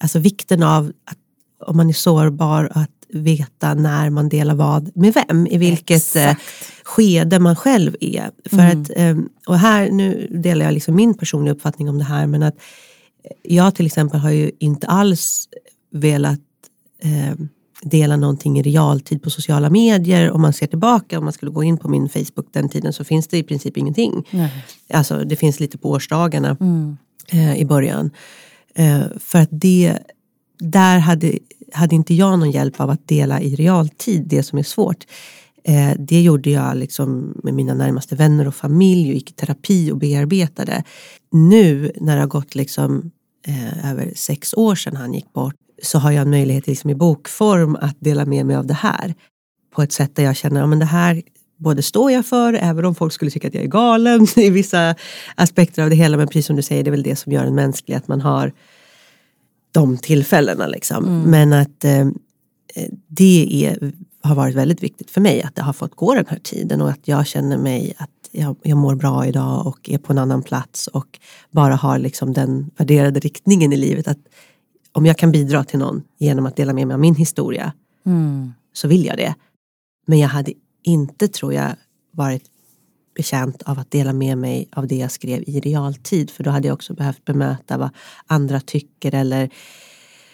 [0.01, 1.19] Alltså vikten av att
[1.67, 6.31] om man är sårbar att veta när man delar vad med vem, i vilket eh,
[6.31, 6.43] Exakt.
[6.85, 8.31] skede man själv är.
[8.45, 8.83] För mm.
[8.83, 12.43] att, ehm, och här, nu delar jag liksom min personliga uppfattning om det här, men
[12.43, 12.57] att
[13.43, 15.49] jag till exempel har ju inte alls
[15.93, 16.41] velat
[17.03, 17.39] eh,
[17.83, 20.31] dela någonting i realtid på sociala medier.
[20.31, 23.05] Om man ser tillbaka, om man skulle gå in på min Facebook den tiden så
[23.05, 24.27] finns det i princip ingenting.
[24.31, 24.65] Nej.
[24.93, 26.97] Alltså det finns lite på årsdagarna mm.
[27.29, 28.11] eh, i början.
[28.75, 29.99] Eh, för att det,
[30.59, 31.39] där hade
[31.73, 35.05] hade inte jag någon hjälp av att dela i realtid det som är svårt.
[35.65, 39.91] Eh, det gjorde jag liksom med mina närmaste vänner och familj och gick i terapi
[39.91, 40.85] och bearbetade.
[41.33, 43.11] Nu när det har gått liksom,
[43.47, 46.95] eh, över sex år sedan han gick bort så har jag en möjlighet liksom i
[46.95, 49.15] bokform att dela med mig av det här.
[49.75, 51.23] På ett sätt där jag känner att ja, det här
[51.57, 54.95] både står jag för, även om folk skulle tycka att jag är galen i vissa
[55.35, 56.17] aspekter av det hela.
[56.17, 58.21] Men precis som du säger, det är väl det som gör en mänsklig, att man
[58.21, 58.53] har
[59.77, 60.67] de tillfällena.
[60.67, 61.05] Liksom.
[61.05, 61.31] Mm.
[61.31, 62.07] Men att eh,
[63.09, 66.39] det är, har varit väldigt viktigt för mig att det har fått gå den här
[66.39, 70.13] tiden och att jag känner mig att jag, jag mår bra idag och är på
[70.13, 71.19] en annan plats och
[71.51, 74.09] bara har liksom den värderade riktningen i livet.
[74.09, 74.19] att
[74.93, 77.73] Om jag kan bidra till någon genom att dela med mig av min historia
[78.07, 78.53] mm.
[78.73, 79.35] så vill jag det.
[80.07, 81.71] Men jag hade inte, tror jag,
[82.13, 82.45] varit
[83.17, 86.31] betjänt av att dela med mig av det jag skrev i realtid.
[86.31, 87.91] För då hade jag också behövt bemöta vad
[88.27, 89.51] andra tycker eller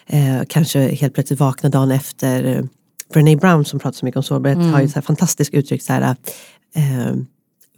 [0.07, 2.69] eh, kanske helt plötsligt vakna dagen efter.
[3.13, 4.73] Brené Brown som pratar så mycket om sårbarhet mm.
[4.73, 6.17] har ju så här fantastiskt uttryck så här,
[6.75, 7.17] eh,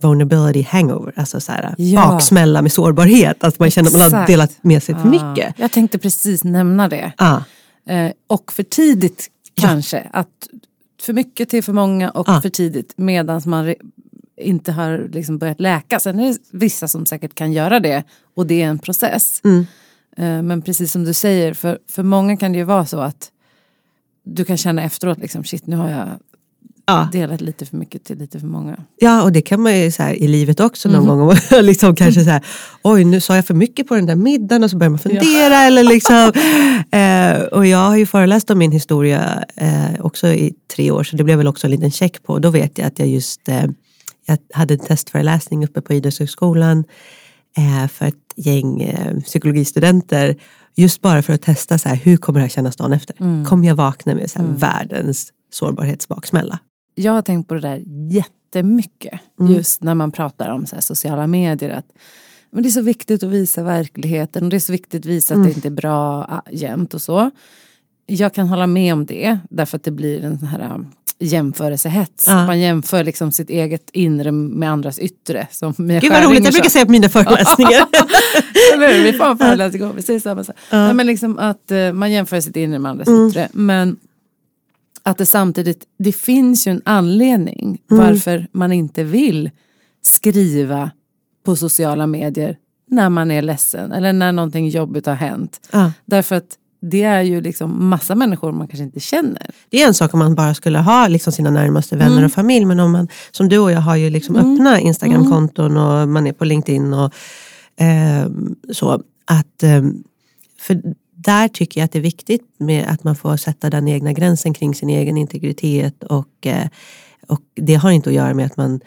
[0.03, 2.01] vulnerability hangover, alltså så här, Ja.
[2.07, 3.45] baksmälla med sårbarhet.
[3.45, 5.55] Att man känner att man har delat med sig för Ja, mycket.
[5.59, 7.13] Jag tänkte precis nämna det.
[7.17, 7.41] Ah,
[7.87, 10.09] Eh, och för tidigt kanske.
[10.13, 10.29] Att
[11.03, 12.41] för mycket till för många och Ja.
[12.41, 13.75] för tidigt medan man
[14.37, 16.01] inte har liksom börjat läka.
[16.01, 19.41] Sen är det vissa som säkert kan göra det och det är en process.
[19.45, 19.67] Mm.
[20.17, 23.31] Eh, men precis som du säger, för, för många kan det ju vara så att
[24.25, 26.09] du kan känna efteråt, liksom, shit nu har jag
[26.87, 27.09] ja.
[27.13, 28.77] delat lite för mycket till lite för många.
[28.99, 31.21] ja, och det kan man ju så här, i livet också någon gång.
[31.21, 32.45] Om man liksom kanske så här,
[32.83, 35.57] oj nu sa jag för mycket på den där middagen och så börjar man fundera.
[35.57, 36.33] Eller liksom,
[36.91, 41.17] eh, och jag har ju föreläst om min historia eh, också i tre år så
[41.17, 42.39] det blev väl också en liten check på.
[42.39, 43.65] Då vet jag att jag just eh,
[44.27, 46.85] jag hade en testföreläsning uppe på Idrottshögskolan
[47.57, 50.37] eh, för ett gäng eh, psykologistudenter.
[50.77, 53.45] Just bara för att testa så här, hur kommer det här kännas dagen efter.
[53.45, 56.59] Kommer jag vakna med så här, världens sårbarhetsbaksmälla?
[56.95, 59.21] Jag har tänkt på det där jättemycket.
[59.49, 61.71] Just när man pratar om så här sociala medier.
[61.71, 61.87] Att,
[62.51, 65.35] men det är så viktigt att visa verkligheten och det är så viktigt att visa
[65.35, 67.31] att det inte är bra ah, jämt och så.
[68.07, 70.85] Jag kan hålla med om det därför att det blir en sån här
[71.19, 72.25] jämförelsehets.
[72.27, 72.47] Ja.
[72.47, 75.47] Man jämför liksom sitt eget inre med andras yttre.
[75.51, 77.87] Som Mia Gud vad roligt, jag brukar säga på mina föreläsningar.
[78.75, 79.05] Eller hur?
[79.05, 80.57] Vi får en föreläsning vi säger samma sak.
[80.73, 83.49] Nej, men liksom att eh, man jämför sitt inre med andras yttre.
[83.53, 83.97] Men
[85.03, 89.51] att det samtidigt, det finns ju en anledning varför man inte vill
[90.03, 90.91] skriva
[91.45, 92.57] på sociala medier
[92.91, 95.69] när man är ledsen eller när någonting jobbigt har hänt.
[95.73, 95.93] Ja.
[96.05, 96.59] Därför att
[96.91, 99.51] det är ju liksom massa människor man kanske inte känner.
[99.71, 102.65] Det är en sak om man bara skulle ha liksom sina närmaste vänner och familj.
[102.65, 106.33] Men om man, som du och jag har ju liksom öppna Instagramkonton och man är
[106.33, 107.15] på LinkedIn och
[107.77, 109.03] ehm, så.
[109.27, 110.05] Att, ehm,
[110.61, 110.83] för
[111.17, 114.55] där tycker jag att det är viktigt med att man får sätta den egna gränsen
[114.55, 116.03] kring sin egen integritet.
[116.03, 116.69] Och, eh,
[117.29, 118.81] och det har inte att göra med att, man,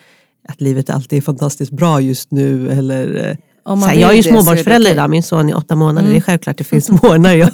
[0.47, 2.69] att livet alltid är fantastiskt bra just nu.
[2.69, 3.37] Eller,
[3.75, 6.09] här, jag är ju det är småbarnsförälder idag, min son är åtta månader.
[6.09, 7.51] Det är självklart det finns månader jag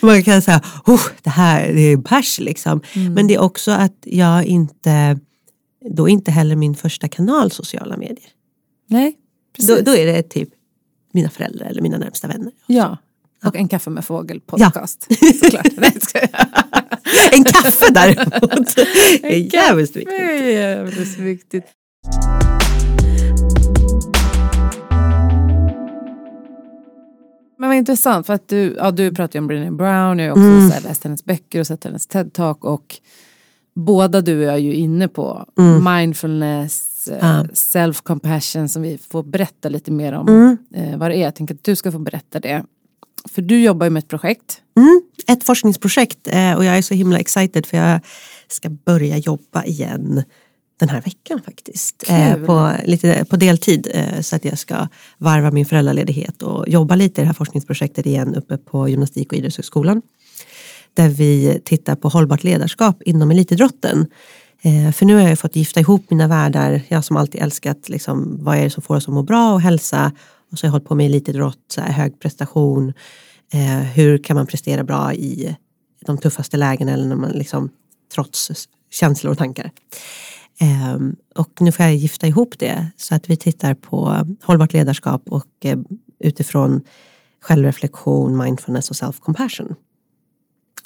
[0.00, 2.80] man kan säga oh, det här det är bärs liksom.
[3.14, 5.18] Men det är också att jag inte,
[5.90, 8.30] då är inte heller min första kanal sociala medier.
[8.88, 9.14] Nej,
[9.56, 9.76] precis.
[9.76, 10.48] Då, då är det typ
[11.12, 12.52] mina föräldrar eller mina närmsta vänner.
[12.66, 12.96] Ja,
[13.44, 15.06] och en kaffe med fågel podcast.
[15.40, 15.66] Såklart.
[16.02, 16.28] Ska jag.
[17.32, 18.78] En kaffe däremot
[19.22, 20.18] är jävligt viktigt.
[20.18, 21.64] Jävligt viktigt.
[27.58, 30.30] Men vad intressant för att du, ja, du pratar ju om Brené Brown, jag har
[30.32, 30.70] också Mm.
[30.70, 32.96] här, läst hennes böcker och sett hennes TED-talk och
[33.74, 35.46] båda du är ju inne på
[35.96, 37.20] mindfulness, Mm.
[37.26, 37.44] Ja.
[37.54, 40.56] self-compassion som vi får berätta lite mer om Mm.
[40.74, 41.22] eh, vad det är.
[41.22, 42.64] Jag tänker att du ska få berätta det.
[43.30, 44.60] För du jobbar ju med ett projekt.
[44.76, 48.00] Mm, ett forskningsprojekt eh, och jag är så himla excited för jag
[48.48, 50.22] ska börja jobba igen
[50.78, 52.04] den här veckan faktiskt.
[52.08, 54.88] Eh, på, lite, på deltid eh, så att jag ska
[55.18, 59.38] varva min föräldraledighet och jobba lite i det här forskningsprojektet igen uppe på Gymnastik och
[59.38, 60.02] idrottshögskolan.
[60.94, 64.06] Där vi tittar på hållbart ledarskap inom elitidrotten.
[64.62, 66.82] Eh, för nu har jag fått gifta ihop mina världar.
[66.88, 69.60] Jag som alltid älskat liksom, vad är det som får oss att må bra och
[69.60, 70.12] hälsa.
[70.52, 72.92] Och så har jag hållit på med elitidrott, så här, hög prestation.
[73.52, 75.56] Eh, hur kan man prestera bra i
[76.06, 77.70] de tuffaste lägena eller när man liksom,
[78.14, 79.70] trots känslor och tankar.
[80.60, 85.22] Ehm, och nu får jag gifta ihop det så att vi tittar på hållbart ledarskap
[85.28, 85.78] och eh,
[86.20, 86.80] utifrån
[87.40, 89.74] självreflektion, mindfulness och self-compassion.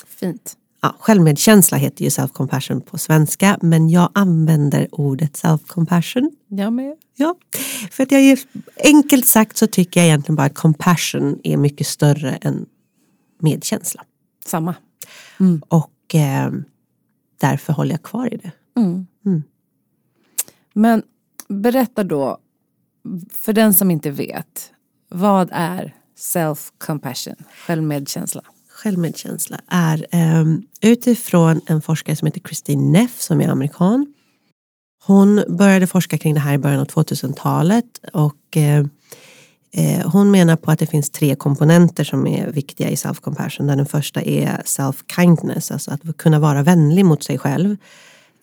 [0.07, 0.57] Fint.
[0.83, 6.31] Ja, självmedkänsla heter ju self-compassion på svenska men jag använder ordet self-compassion.
[6.49, 6.97] Jag med.
[7.17, 7.35] Ja,
[7.91, 8.39] för att jag är,
[8.85, 12.67] enkelt sagt så tycker jag egentligen bara att compassion är mycket större än
[13.39, 14.05] medkänsla.
[14.47, 14.75] Samma.
[15.69, 16.51] Och eh,
[17.41, 18.51] därför håller jag kvar i det.
[20.73, 21.03] Men
[21.49, 22.39] berätta då,
[23.31, 24.73] för den som inte vet,
[25.09, 28.43] vad är self-compassion, självmedkänsla?
[28.69, 30.07] Självmedkänsla är
[30.41, 34.15] um, utifrån en forskare som heter Christine Neff som är amerikan.
[35.05, 38.91] Hon började forska kring det här i början av 2000-talet och ehm,
[39.73, 43.67] eh, hon menar på att det finns tre komponenter som är viktiga i self-compassion.
[43.67, 47.77] Den första är self-kindness, alltså att kunna vara vänlig mot sig själv.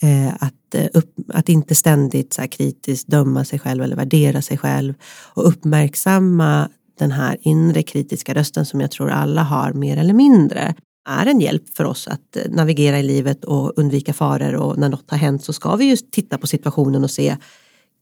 [0.02, 4.42] Eh, att, eh, upp, att inte ständigt så här, kritiskt döma sig själv eller värdera
[4.42, 4.94] sig själv
[5.34, 6.70] och uppmärksamma
[7.00, 10.76] den här inre kritiska rösten som jag tror alla har mer eller mindre
[11.10, 14.90] är en hjälp för oss att eh, navigera i livet och undvika faror och när
[14.90, 17.38] något har hänt så ska vi just titta på situationen och se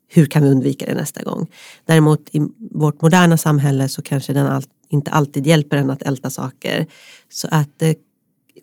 [0.08, 1.48] hur kan vi undvika det nästa gång.
[1.86, 2.42] Däremot i
[2.72, 6.86] vårt moderna samhälle så kanske den all, inte alltid hjälper en att älta saker.
[7.30, 7.94] Så att eh,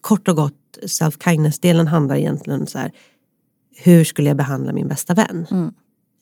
[0.01, 0.55] kort och gott
[0.87, 2.93] self-kindness-delen handlar egentligen så här
[3.77, 5.47] hur skulle jag behandla min bästa vän?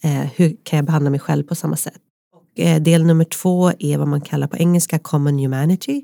[0.05, 2.01] Eh, hur kan jag behandla mig själv på samma sätt?
[2.35, 6.03] Och, eh, del nummer två är vad man kallar på engelska common humanity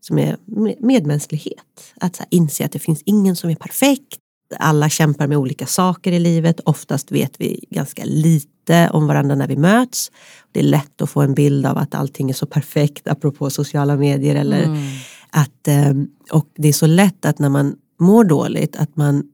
[0.00, 0.36] som är
[0.80, 1.94] medmänsklighet.
[2.00, 4.18] Att så här, inse att det finns ingen som är perfekt.
[4.58, 6.60] Alla kämpar med olika saker i livet.
[6.64, 10.10] Oftast vet vi ganska lite om varandra när vi möts.
[10.52, 13.96] Det är lätt att få en bild av att allting är så perfekt apropå sociala
[13.96, 14.34] medier.
[14.34, 14.82] Eller mm.
[15.30, 15.92] att, eh,
[16.32, 19.24] och det är så lätt att när man mår dåligt att man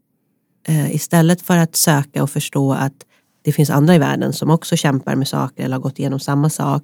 [0.69, 2.95] eh, istället för att söka och förstå att
[3.43, 6.51] det finns andra i världen som också kämpar med saker eller har gått igenom samma
[6.51, 6.83] sak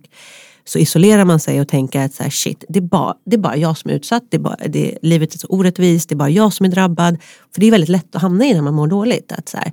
[0.64, 3.40] så isolerar man sig och tänker att så här, shit, det är, bara, det är
[3.40, 6.16] bara jag som är utsatt, det är bara, det, livet är så orättvist, det är
[6.16, 7.18] bara jag som är drabbad.
[7.54, 9.32] För det är väldigt lätt att hamna i när man mår dåligt.
[9.32, 9.72] Att så här,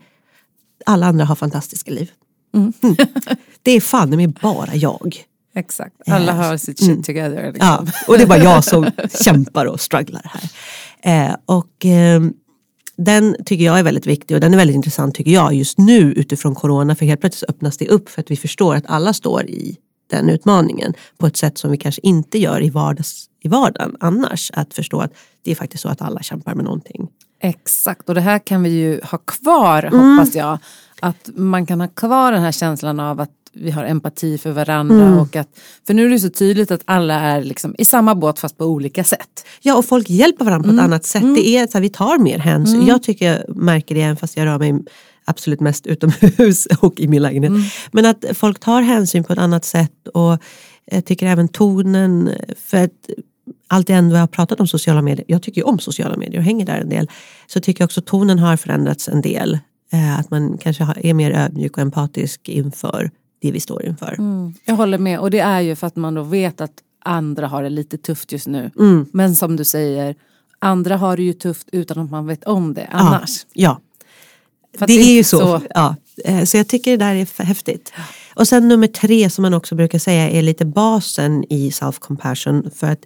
[0.85, 2.11] alla andra har fantastiska liv.
[2.55, 2.73] Mm.
[2.83, 2.95] Mm.
[3.61, 5.23] Det är fan med bara jag.
[5.55, 7.03] Exakt, alla har sitt shit mm.
[7.03, 7.51] together.
[7.51, 7.67] Liksom.
[7.67, 8.91] Ja, och det är bara jag som
[9.23, 11.29] kämpar och strugglar här.
[11.29, 12.21] Eh, och eh,
[13.05, 16.13] den tycker jag är väldigt viktig och den är väldigt intressant tycker jag just nu
[16.13, 19.45] utifrån corona för helt plötsligt öppnas det upp för att vi förstår att alla står
[19.45, 19.77] i
[20.09, 24.51] den utmaningen på ett sätt som vi kanske inte gör i, vardags, i vardagen annars.
[24.53, 27.07] Att förstå att det är faktiskt så att alla kämpar med någonting.
[27.41, 29.99] Exakt och det här kan vi ju ha kvar mm.
[29.99, 30.57] hoppas jag.
[30.99, 35.05] Att man kan ha kvar den här känslan av att vi har empati för varandra.
[35.05, 35.19] Mm.
[35.19, 38.39] Och att, för nu är det så tydligt att alla är liksom i samma båt
[38.39, 39.45] fast på olika sätt.
[39.61, 40.85] Ja och folk hjälper varandra på ett mm.
[40.85, 41.21] annat sätt.
[41.21, 41.35] Mm.
[41.35, 42.75] Det är så här, vi tar mer hänsyn.
[42.75, 42.87] Mm.
[42.87, 44.73] Jag tycker jag märker det även fast jag rör mig
[45.25, 47.49] absolut mest utomhus och i min lägenhet.
[47.49, 47.61] Mm.
[47.91, 50.37] Men att folk tar hänsyn på ett annat sätt och
[50.91, 52.29] jag tycker även tonen,
[52.65, 53.09] för att
[53.67, 56.39] allt det ändå jag har pratat om sociala medier, jag tycker ju om sociala medier
[56.39, 57.09] och hänger där en del,
[57.47, 59.59] så tycker jag också tonen har förändrats en del.
[59.91, 64.15] Eh, att man kanske är mer ödmjuk och empatisk inför det vi står inför.
[64.17, 66.73] Mm, jag håller med och det är ju för att man då vet att
[67.05, 68.71] andra har det lite tufft just nu.
[68.79, 69.05] Mm.
[69.13, 70.15] Men som du säger,
[70.59, 73.45] andra har det ju tufft utan att man vet om det annars.
[73.53, 73.81] Ja,
[74.79, 74.85] ja.
[74.87, 75.37] det är ju så.
[75.37, 75.61] så.
[75.69, 75.95] Ja.
[76.25, 77.93] Eh, så jag tycker det där är häftigt.
[78.35, 82.87] Och sen nummer tre som man också brukar säga är lite basen i self-compassion för
[82.87, 83.05] att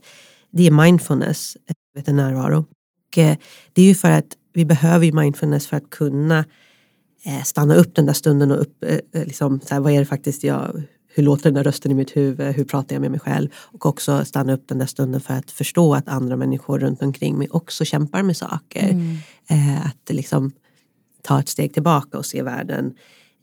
[0.51, 1.57] det är mindfulness,
[1.95, 2.65] vet, närvaro.
[3.07, 3.37] Och eh,
[3.73, 6.45] det är ju för att vi behöver mindfulness för att kunna Eh,
[7.45, 10.05] stanna upp den där stunden och upp, eh, eh, liksom, så här, vad är det
[10.05, 10.83] faktiskt jag,
[11.15, 13.49] hur låter den där rösten i mitt huvud, hur pratar jag med mig själv?
[13.55, 17.37] Och också stanna upp den där stunden för att förstå att andra människor runt omkring
[17.37, 18.89] mig också kämpar med saker.
[18.89, 19.17] Mm.
[19.49, 20.51] Eh, att liksom
[21.21, 22.93] ta ett steg tillbaka och se världen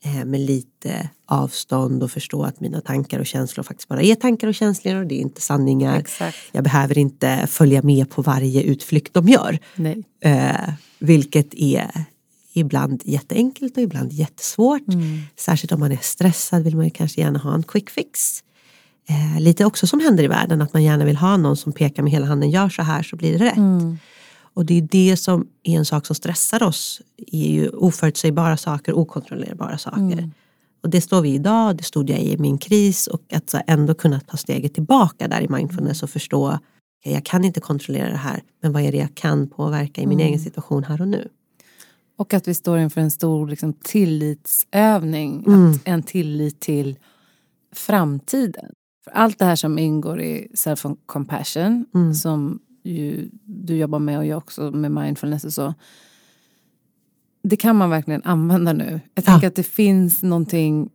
[0.05, 4.49] eh, med lite avstånd och förstå att mina tankar och känslor faktiskt bara är tankar
[4.49, 5.99] och känslor och det är inte sanningar.
[5.99, 6.37] Exakt.
[6.53, 9.59] Jag behöver inte följa med på varje utflykt de gör.
[10.21, 12.05] Eh, vilket är
[12.53, 14.89] ibland jätteenkelt och ibland jättesvårt.
[14.89, 15.21] Mm.
[15.37, 18.45] Särskilt om man är stressad vill man kanske gärna ha en quick fix.
[19.09, 22.03] Eh, lite också som händer i världen att man gärna vill ha någon som pekar
[22.03, 23.57] med hela handen, gör så här så blir det rätt.
[23.57, 23.99] Mm.
[24.55, 28.93] Och det är det som är en sak som stressar oss, är ju oförutsägbara saker,
[28.93, 29.99] okontrollerbara saker.
[29.99, 30.31] Mm.
[30.83, 34.21] Och det står vi idag, det stod jag i min kris och att ändå kunna
[34.21, 36.59] ta steget tillbaka där i mindfulness och förstå
[37.03, 40.19] jag kan inte kontrollera det här, men vad är det jag kan påverka i min
[40.21, 40.27] mm.
[40.27, 41.29] egen situation här och nu?
[42.21, 45.45] Och att vi står inför en stor liksom, tillitsövning.
[45.47, 45.71] Mm.
[45.71, 46.99] Att en tillit till
[47.73, 48.73] framtiden.
[49.05, 52.15] För allt det här som ingår i self-compassion mm.
[52.15, 55.75] som ju du jobbar med och jag också med mindfulness och så.
[57.43, 59.01] Det kan man verkligen använda nu.
[59.15, 59.49] Jag tänker ja.
[59.49, 60.91] att det finns någonting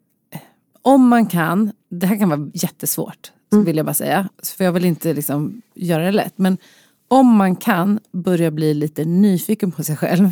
[0.81, 3.65] om man kan, det här kan vara jättesvårt mm.
[3.65, 4.29] vill jag bara säga.
[4.57, 6.37] För jag vill inte liksom göra det lätt.
[6.37, 6.57] Men
[7.07, 10.31] om man kan börja bli lite nyfiken på sig själv.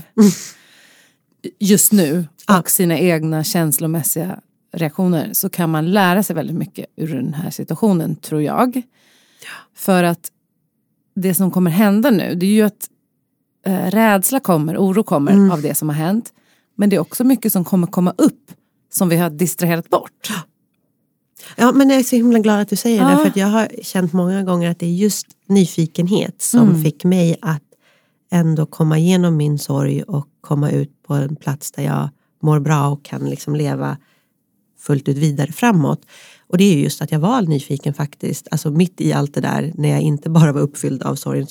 [1.59, 2.27] Just nu
[2.59, 4.39] och sina egna känslomässiga
[4.73, 8.75] reaktioner så kan man lära sig väldigt mycket ur den här situationen tror jag.
[8.75, 9.49] Ja.
[9.75, 10.31] För att
[11.15, 12.89] det som kommer hända nu det är ju att
[13.65, 15.51] eh, rädsla kommer, oro kommer mm.
[15.51, 16.33] av det som har hänt.
[16.75, 18.51] Men det är också mycket som kommer komma upp
[18.93, 20.31] som vi har distraherat bort.
[21.55, 23.09] Ja men jag är så himla glad att du säger ja.
[23.09, 26.83] det för att jag har känt många gånger att det är just nyfikenhet som mm.
[26.83, 27.61] fick mig att
[28.31, 32.09] ändå komma igenom min sorg och komma ut på en plats där jag
[32.41, 33.97] mår bra och kan liksom leva
[34.79, 36.01] fullt ut vidare framåt.
[36.47, 39.73] Och det är just att jag var nyfiken faktiskt, alltså mitt i allt det där
[39.75, 41.47] när jag inte bara var uppfylld av sorgen,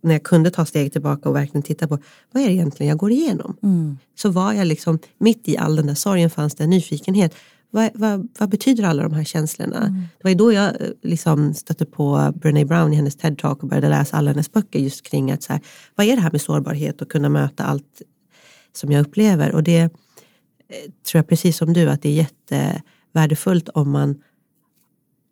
[0.00, 1.98] när jag kunde ta steg tillbaka och verkligen titta på
[2.32, 3.56] vad är det egentligen jag går igenom?
[3.62, 3.98] Mm.
[4.14, 7.34] Så var jag liksom, mitt i all den där sorgen fanns det en nyfikenhet.
[7.70, 9.86] Vad, vad, vad, betyder alla de här känslorna?
[9.86, 10.00] Mm.
[10.00, 13.68] Det var ju då jag eh, liksom stötte på Brené Brown i hennes TED-talk och
[13.68, 15.62] började läsa alla hennes böcker just kring att så här,
[15.94, 18.02] vad är det här med sårbarhet och kunna möta allt
[18.76, 19.54] som jag upplever.
[19.54, 19.88] Och det eh,
[21.10, 24.22] tror jag precis som du att det är jättevärdefullt om man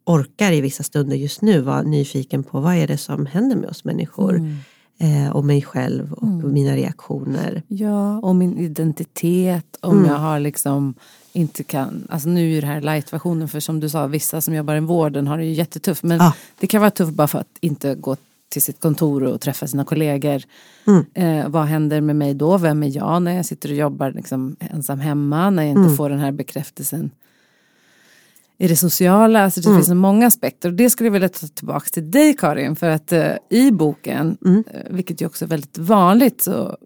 [0.06, 3.68] orkar i vissa stunder just nu vara nyfiken på vad är det som händer med
[3.70, 4.34] oss människor.
[4.36, 4.56] Mm.
[4.98, 6.52] eh, och mig själv och Mm.
[6.52, 7.62] mina reaktioner.
[7.68, 9.76] Ja, och min identitet.
[9.80, 10.10] Om Mm.
[10.10, 10.94] jag har liksom
[11.32, 14.76] inte kan, alltså nu är det här light-versionen för som du sa, vissa som jobbar
[14.76, 16.02] i vården har det ju jättetufft.
[16.02, 16.34] Men Ja.
[16.60, 18.16] det kan vara tufft bara för att inte gå
[18.54, 20.42] till sitt kontor och träffa sina kollegor.
[20.86, 21.04] Mm.
[21.14, 22.58] Eh, vad händer med mig då?
[22.58, 25.50] Vem är jag när jag sitter och jobbar liksom ensam hemma?
[25.50, 25.96] När jag inte Mm.
[25.96, 27.10] får den här bekräftelsen
[28.58, 29.44] i det sociala.
[29.44, 29.78] Alltså det Mm.
[29.78, 30.68] finns så många aspekter.
[30.68, 32.76] Och det skulle jag vilja ta tillbaka till dig Karin.
[32.76, 34.64] För att eh, i boken, Mm.
[34.70, 36.76] eh, vilket ju också är väldigt vanligt så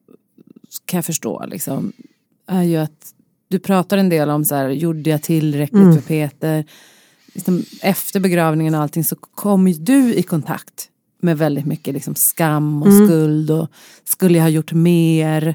[0.84, 1.92] kan jag förstå liksom,
[2.46, 3.14] är ju att
[3.48, 5.94] du pratar en del om så här, gjorde jag tillräckligt Mm.
[5.94, 6.64] för Peter?
[7.34, 10.88] Liksom, efter begravningen och allting så kom ju du i kontakt
[11.22, 13.06] med väldigt mycket liksom, skam och Mm.
[13.08, 13.68] skuld och
[14.04, 15.46] skulle jag ha gjort mer?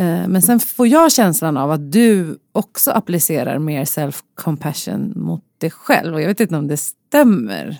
[0.00, 5.70] Eh, Men sen får jag känslan av att du också applicerar mer self-compassion mot dig
[5.70, 7.78] själv och jag vet inte om det stämmer.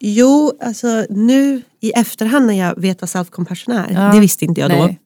[0.00, 4.12] Jo, alltså nu i efterhand när jag vet vad self-compassion är, Ja.
[4.14, 4.98] det visste inte jag då, Nej.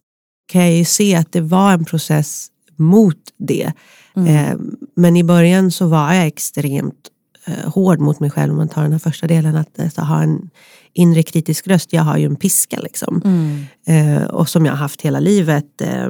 [0.46, 3.72] kan jag ju se att det var en process mot det.
[4.16, 4.28] Mm.
[4.36, 4.56] Eh,
[4.96, 7.08] men i början så var jag extremt
[7.64, 10.50] hård mot mig själv om man tar den här första delen, att eh, ha en
[10.92, 11.92] inre kritisk röst.
[11.92, 13.22] Jag har ju en piska liksom.
[13.24, 13.64] Mm.
[13.86, 15.80] Eh, och som jag har haft hela livet.
[15.80, 16.08] Eh,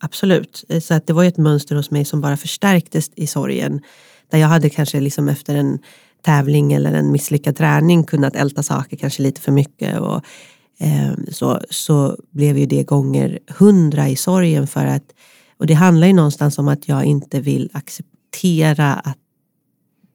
[0.00, 0.64] absolut.
[0.68, 3.80] Eh, Så att det var ju ett mönster hos mig som bara förstärktes i sorgen.
[4.30, 5.78] Där jag hade kanske liksom efter en
[6.22, 9.98] tävling eller en misslyckad träning kunnat älta saker kanske lite för mycket.
[9.98, 10.22] Och,
[10.78, 15.12] eh, så, så blev ju det gånger hundra i sorgen för att
[15.58, 19.16] och det handlar ju någonstans om att jag inte vill acceptera att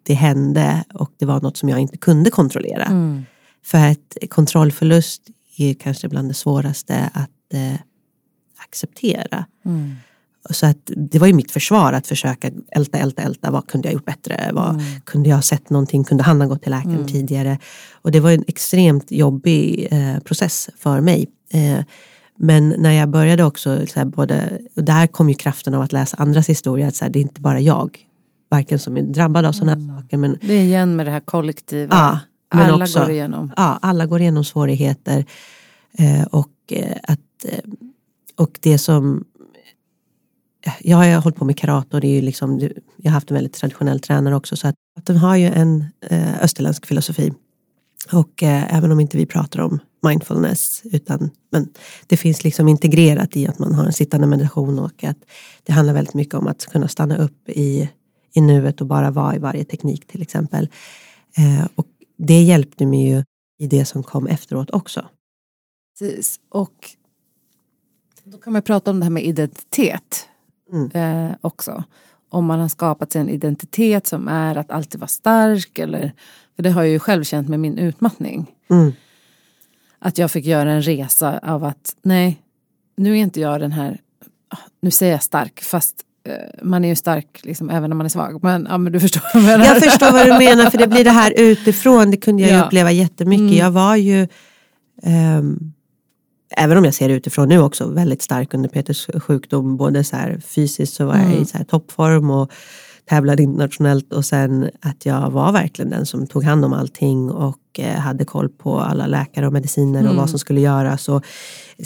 [0.06, 2.86] det hände och det var något som jag inte kunde kontrollera.
[2.86, 3.26] Mm.
[3.64, 5.22] För att kontrollförlust
[5.58, 7.80] är kanske bland det svåraste att eh,
[8.68, 9.46] acceptera.
[9.66, 9.96] Mm.
[10.50, 13.52] Så att det var ju mitt försvar att försöka älta, älta, älta.
[13.52, 14.50] Vad kunde jag gjort bättre?
[14.54, 14.86] Vad, Mm.
[15.04, 16.04] Kunde jag ha sett någonting?
[16.04, 17.08] Kunde han ha gått till läkaren Mm.
[17.08, 17.58] tidigare?
[17.94, 21.28] Och det var en extremt jobbig eh, process för mig.
[21.54, 21.80] Eh,
[22.38, 25.92] men när jag började också, så här, både, och där kom ju kraften av att
[25.94, 26.88] läsa andras historier.
[26.88, 28.00] Att så här, det är inte bara jag,
[28.56, 29.90] varken som är drabbad av sådana Mm.
[29.90, 30.18] här saker.
[30.18, 31.96] Men, Det är igen med det här kollektiva.
[31.96, 32.20] ja,
[32.58, 33.52] men Alla också, går igenom.
[33.58, 35.26] ja, alla går igenom svårigheter.
[35.98, 37.60] Eh, och, eh, att, eh,
[38.38, 39.24] och det som...
[40.80, 42.60] Jag har hållit på med karate och det är ju liksom,
[42.98, 44.56] jag har haft en väldigt traditionell tränare också.
[44.56, 47.34] Så att, att den har ju en eh, österländsk filosofi.
[48.12, 51.68] Och eh, även om inte vi pratar om mindfulness, utan, men
[52.08, 55.18] det finns liksom integrerat i att man har en sittande meditation och att
[55.64, 57.90] det handlar väldigt mycket om att kunna stanna upp i,
[58.36, 60.70] i nuet och bara vara i varje teknik till exempel.
[61.38, 63.24] Eh, och det hjälpte mig ju
[63.60, 65.06] i det som kom efteråt också.
[66.00, 66.40] Precis.
[66.50, 66.90] Och
[68.24, 70.28] då kan man prata om det här med identitet
[70.72, 70.92] Mm.
[70.94, 71.84] eh, också.
[72.30, 75.80] Om man har skapat sig en identitet som är att alltid vara stark.
[75.80, 76.12] Eller,
[76.56, 78.56] för det har jag ju själv känt med min utmattning.
[78.70, 78.92] Mm.
[80.00, 82.42] Att jag fick göra en resa av att nej,
[82.98, 84.02] nu är inte jag den här,
[84.50, 85.96] ah, nu säger jag stark fast
[86.64, 88.44] man är ju stark liksom, även när man är svag.
[88.44, 89.66] Men, ja, men du förstår vad jag menar.
[89.66, 92.12] Jag förstår vad du menar för det blir det här utifrån.
[92.12, 92.66] Det kunde jag Ja.
[92.66, 93.42] uppleva jättemycket.
[93.42, 93.54] Mm.
[93.58, 94.28] Jag var ju,
[95.04, 95.60] ehm,
[96.58, 99.78] även om jag ser det utifrån nu också, väldigt stark under Peters sjukdom.
[99.78, 101.42] Både så här, fysiskt så var jag Mm.
[101.42, 102.52] i så här, toppform och
[103.10, 104.14] tävlade internationellt.
[104.14, 108.26] Och sen att jag var verkligen den som tog hand om allting och eh, hade
[108.26, 110.18] koll på alla läkare och mediciner och Mm.
[110.18, 111.10] vad som skulle göras.
[111.10, 111.26] Och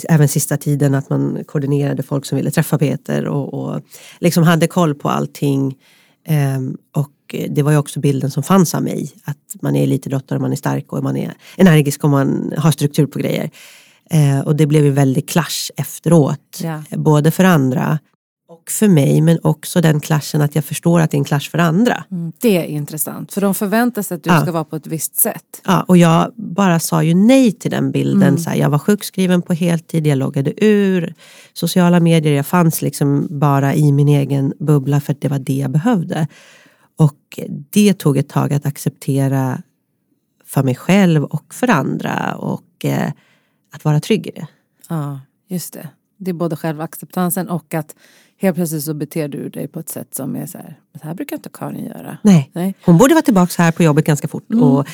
[0.08, 3.80] även sista tiden att man koordinerade folk som ville träffa Peter och, och
[4.20, 5.74] liksom hade koll på allting.
[6.26, 9.12] Ehm, och det var ju också bilden som fanns av mig.
[9.24, 13.06] Att man är elitidrottare, man är stark och man är energisk och man har struktur
[13.06, 13.50] på grejer.
[14.10, 16.60] Eh, och det blev ju väldigt clash efteråt.
[16.62, 16.82] Ja.
[16.96, 17.98] Både för andra
[18.50, 21.40] och för mig men också den clashen att jag förstår att det är en clash
[21.50, 22.04] för andra.
[22.10, 23.32] Mm, det är intressant.
[23.32, 24.40] För de förväntar sig att du Ja.
[24.40, 25.62] ska vara på ett visst sätt.
[25.64, 28.22] Ja, och jag bara sa ju nej till den bilden.
[28.28, 28.38] Mm.
[28.38, 31.14] Så här, jag var sjukskriven på heltid, jag loggade ur
[31.52, 32.32] sociala medier.
[32.32, 36.26] Jag fanns liksom bara i min egen bubbla för att det var det jag behövde.
[36.98, 37.40] Och
[37.70, 39.62] det tog ett tag att acceptera
[40.44, 43.12] för mig själv och för andra och eh,
[43.74, 44.46] att vara trygg i det.
[44.88, 45.88] Ja, just det.
[46.22, 47.94] Det är både självacceptansen och att
[48.40, 51.14] helt plötsligt så beter du dig på ett sätt som är så här, det här
[51.14, 52.18] brukar inte Karin göra.
[52.22, 52.50] Nej.
[52.54, 52.74] Nej.
[52.84, 54.50] Hon borde vara tillbaka här på jobbet ganska fort.
[54.52, 54.64] Mm.
[54.64, 54.86] Och,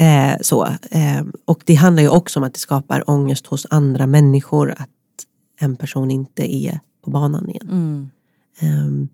[0.00, 0.66] eh, så.
[0.90, 4.88] Eh, och det handlar ju också om att det skapar ångest hos andra människor att
[5.60, 7.68] en person inte är på banan igen.
[7.70, 8.10] Mm.
[8.60, 9.08] Ehm,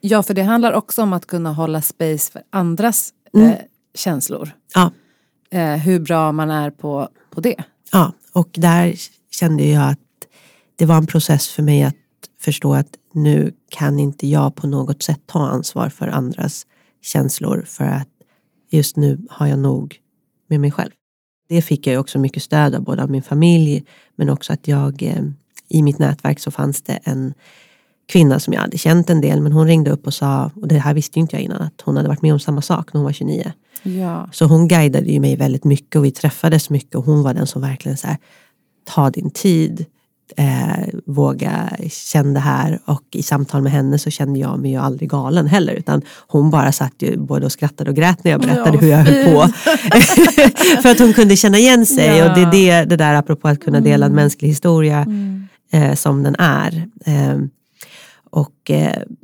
[0.00, 3.48] Ja, för det handlar också om att kunna hålla space för andras Mm.
[3.50, 3.56] eh,
[3.94, 4.50] känslor.
[4.74, 4.90] ja,
[5.50, 7.56] Eh, hur bra man är på, på det.
[7.92, 8.94] ja, och där
[9.30, 9.98] kände jag att
[10.76, 11.94] det var en process för mig att
[12.40, 16.66] förstå att nu kan inte jag på något sätt ta ansvar för andras
[17.02, 18.08] känslor för att
[18.70, 20.00] just nu har jag nog
[20.48, 20.90] med mig själv.
[21.48, 23.84] Det fick jag också mycket stöd av både av min familj
[24.16, 25.24] men också att jag eh,
[25.68, 27.34] i mitt nätverk så fanns det en
[28.06, 30.78] kvinna som jag hade känt en del men hon ringde upp och sa, och det
[30.78, 33.04] här visste inte jag innan, att hon hade varit med om samma sak när hon
[33.04, 33.52] var 29.
[33.82, 34.28] Ja.
[34.32, 37.46] Så hon guidade ju mig väldigt mycket och vi träffades mycket och hon var den
[37.46, 38.16] som verkligen så här,
[38.84, 39.86] ta din tid,
[40.36, 44.76] eh, våga känna det här och i samtal med henne så kände jag mig ju
[44.76, 48.40] aldrig galen heller utan hon bara satt ju både och skrattade och grät när jag
[48.40, 49.48] berättade Ja, hur jag höll på.
[50.82, 52.28] För att hon kunde känna igen sig Ja.
[52.28, 55.48] och det är det, det där apropå att kunna dela en mänsklig historia Mm.
[55.72, 56.88] eh, som den är.
[57.06, 57.38] Eh,
[58.30, 58.70] och,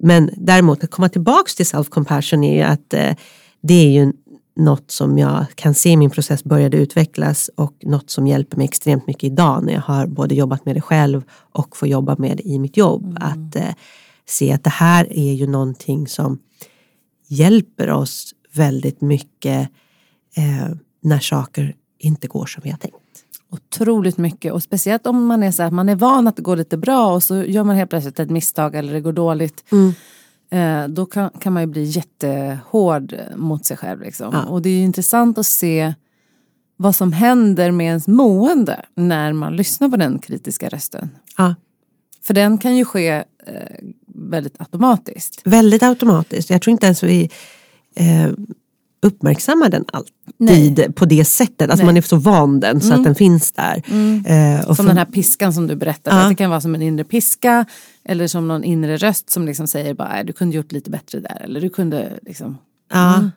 [0.03, 3.15] men däremot att komma tillbaks till self-compassion är ju att eh,
[3.63, 4.13] det är ju
[4.57, 8.65] något som jag kan se i min process började utvecklas och något som hjälper mig
[8.65, 12.37] extremt mycket idag när jag har både jobbat med det själv och får jobba med
[12.37, 13.17] det i mitt jobb.
[13.21, 13.75] Att eh,
[14.29, 16.39] se att det här är ju någonting som
[17.29, 19.69] hjälper oss väldigt mycket
[20.37, 22.97] eh, när saker inte går som vi har tänkt.
[23.53, 26.57] Otroligt mycket och speciellt om man är så här, man är van att det går
[26.57, 29.65] lite bra och så gör man helt plötsligt ett misstag eller det går dåligt.
[29.73, 29.91] Eh,
[30.89, 34.01] då kan, kan man ju bli jättehård mot sig själv.
[34.01, 34.31] Liksom.
[34.33, 34.45] Ja.
[34.45, 35.95] Och det är ju intressant att se
[36.77, 41.11] vad som händer med ens mående när man lyssnar på den kritiska rösten.
[41.37, 41.55] Ja,
[42.23, 43.25] För den kan ju ske eh,
[44.15, 45.41] väldigt automatiskt.
[45.45, 46.51] väldigt automatiskt.
[46.51, 47.31] Jag tror inte ens vi
[47.97, 48.31] eh,
[49.03, 50.13] uppmärksammar den alltid
[50.79, 50.93] Nej.
[50.93, 51.71] på det sättet.
[51.71, 51.87] Alltså Nej.
[51.87, 53.83] man är så van den så att den finns där.
[54.27, 56.17] Eh, och Som för- den här piskan som du berättade.
[56.17, 56.23] Ja.
[56.23, 57.67] Att det kan vara som en inre piska.
[58.05, 61.21] Eller som någon inre röst som liksom säger bara, "Nej, du kunde gjort lite bättre
[61.21, 61.41] där.
[61.45, 62.59] Eller du kunde liksom.
[62.93, 63.31] Ja.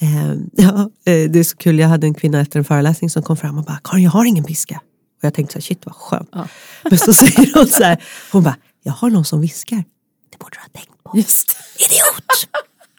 [0.00, 3.22] Eh, ja, eh, det är så kul, jag hade en kvinna efter en föreläsning som
[3.22, 4.80] kom fram och bara Karin jag har ingen piska.
[5.18, 6.28] Och jag tänkte så här, shit vad skönt.
[6.32, 6.46] Ja.
[6.90, 8.02] Men så säger hon så här,
[8.32, 9.84] hon bara jag har någon som viskar.
[10.32, 11.16] Det borde du ha tänkt på.
[11.18, 12.48] Just Idiot!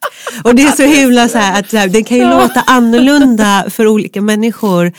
[0.43, 3.87] Och det är så himla så här att så det kan ju låta annorlunda för
[3.87, 4.93] olika människor.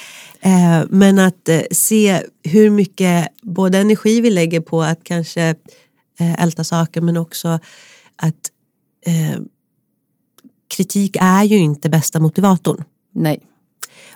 [0.45, 5.43] Eh, men att eh, se hur mycket både energi vi lägger på att kanske
[6.21, 7.59] eh, älta saker men också
[8.17, 8.51] att
[10.77, 12.85] kritik är ju inte bästa motivatorn.
[13.15, 13.41] Nej.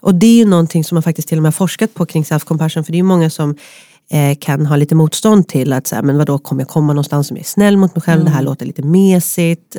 [0.01, 2.82] Och det är ju någonting som man faktiskt till och med forskat på kring self-compassion
[2.82, 3.57] för det är ju många som
[4.39, 7.43] kan ha lite motstånd till att säga, men vadå kommer jag komma någonstans som är
[7.43, 9.76] snäll mot mig själv, det här låter lite mesigt.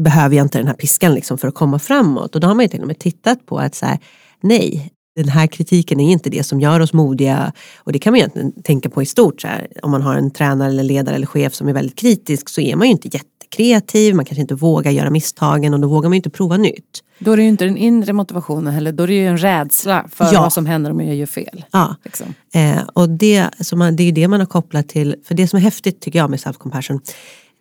[0.00, 2.34] Eh, behöver jag inte den här piskan liksom för att komma framåt?
[2.34, 3.98] Och då har man ju till och med tittat på att så här,
[4.42, 7.52] nej, den här kritiken är inte det som gör oss modiga.
[7.78, 9.40] Och det kan man egentligen tänka på i stort.
[9.40, 12.48] Så här, om man har en tränare eller ledare eller chef som är väldigt kritisk
[12.48, 16.08] så är man ju inte jättekreativ, man kanske inte vågar göra misstagen och då vågar
[16.08, 17.02] man ju inte prova nytt.
[17.18, 18.92] Då är det ju inte den inre motivationen heller.
[18.92, 20.40] Då är det ju en rädsla för Ja.
[20.42, 21.64] vad som händer om jag gör fel.
[21.70, 21.96] Ja.
[22.04, 22.34] Liksom.
[22.54, 25.48] Eh, och det, som man, det är ju det man har kopplat till, för det
[25.48, 27.00] som är häftigt tycker jag med self-compassion, eh,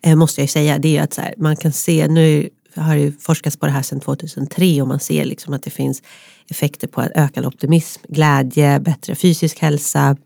[0.06, 3.24] måste jag ju säga, det är ju att här, man kan se, nu har det
[3.24, 6.02] forskats på det här sedan 2003 och man ser liksom att det finns
[6.50, 10.18] effekter på ökad optimism, glädje, bättre fysisk hälsa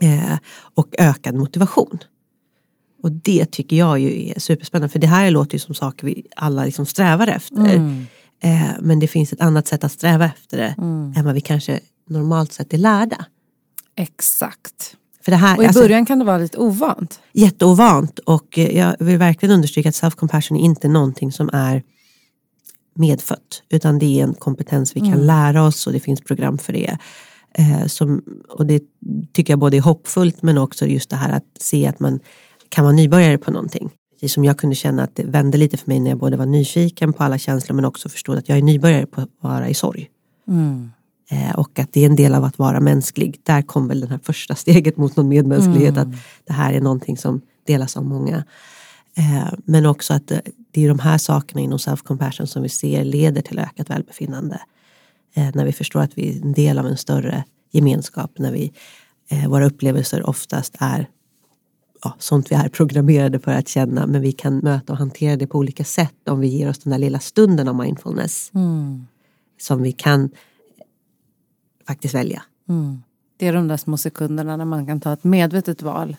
[0.00, 0.38] eh,
[0.74, 1.98] och ökad motivation.
[3.02, 6.26] Och det tycker jag ju är superspännande för det här låter ju som saker vi
[6.36, 7.74] alla liksom strävar efter.
[8.40, 10.74] Eh, men det finns ett annat sätt att sträva efter det
[11.16, 13.24] än vad vi kanske normalt sett är lärda.
[13.96, 14.96] Exakt.
[15.24, 17.20] För det här, Och i alltså, början kan det vara lite ovant.
[17.32, 21.82] jätteovant och eh, jag vill verkligen understryka att self-compassion är inte någonting som är
[22.94, 26.72] medfött utan det är en kompetens vi kan lära oss och det finns program för
[26.72, 26.98] det.
[27.54, 28.82] Eh, som, och det
[29.32, 32.20] tycker jag både är hoppfullt men också just det här att se att man
[32.68, 33.90] kan vara nybörjare på någonting.
[34.14, 36.46] Precis som jag kunde känna att det vände lite för mig när jag både var
[36.46, 39.74] nyfiken på alla känslor men också förstod att jag är nybörjare på att vara i
[39.74, 40.10] sorg.
[40.48, 40.54] Eh,
[41.56, 43.40] och att det är en del av att vara mänsklig.
[43.42, 45.96] Där kom väl det här första steget mot någon medmänsklighet.
[45.96, 46.08] Att
[46.44, 48.44] det här är någonting som delas av många.
[49.16, 53.04] Eh, men också att det, det är de här sakerna inom self-compassion som vi ser
[53.04, 54.60] leder till ökat välbefinnande.
[55.34, 58.38] Eh, när vi förstår att vi är en del av en större gemenskap.
[58.38, 58.72] När vi,
[59.28, 61.08] eh, våra upplevelser oftast är
[62.04, 64.06] ja, sånt vi är programmerade för att känna.
[64.06, 66.90] Men vi kan möta och hantera det på olika sätt om vi ger oss den
[66.90, 68.50] där lilla stunden av mindfulness.
[69.60, 70.30] Som vi kan
[71.86, 72.42] faktiskt välja.
[73.36, 76.16] Det är de där små sekunderna när man kan ta ett medvetet val.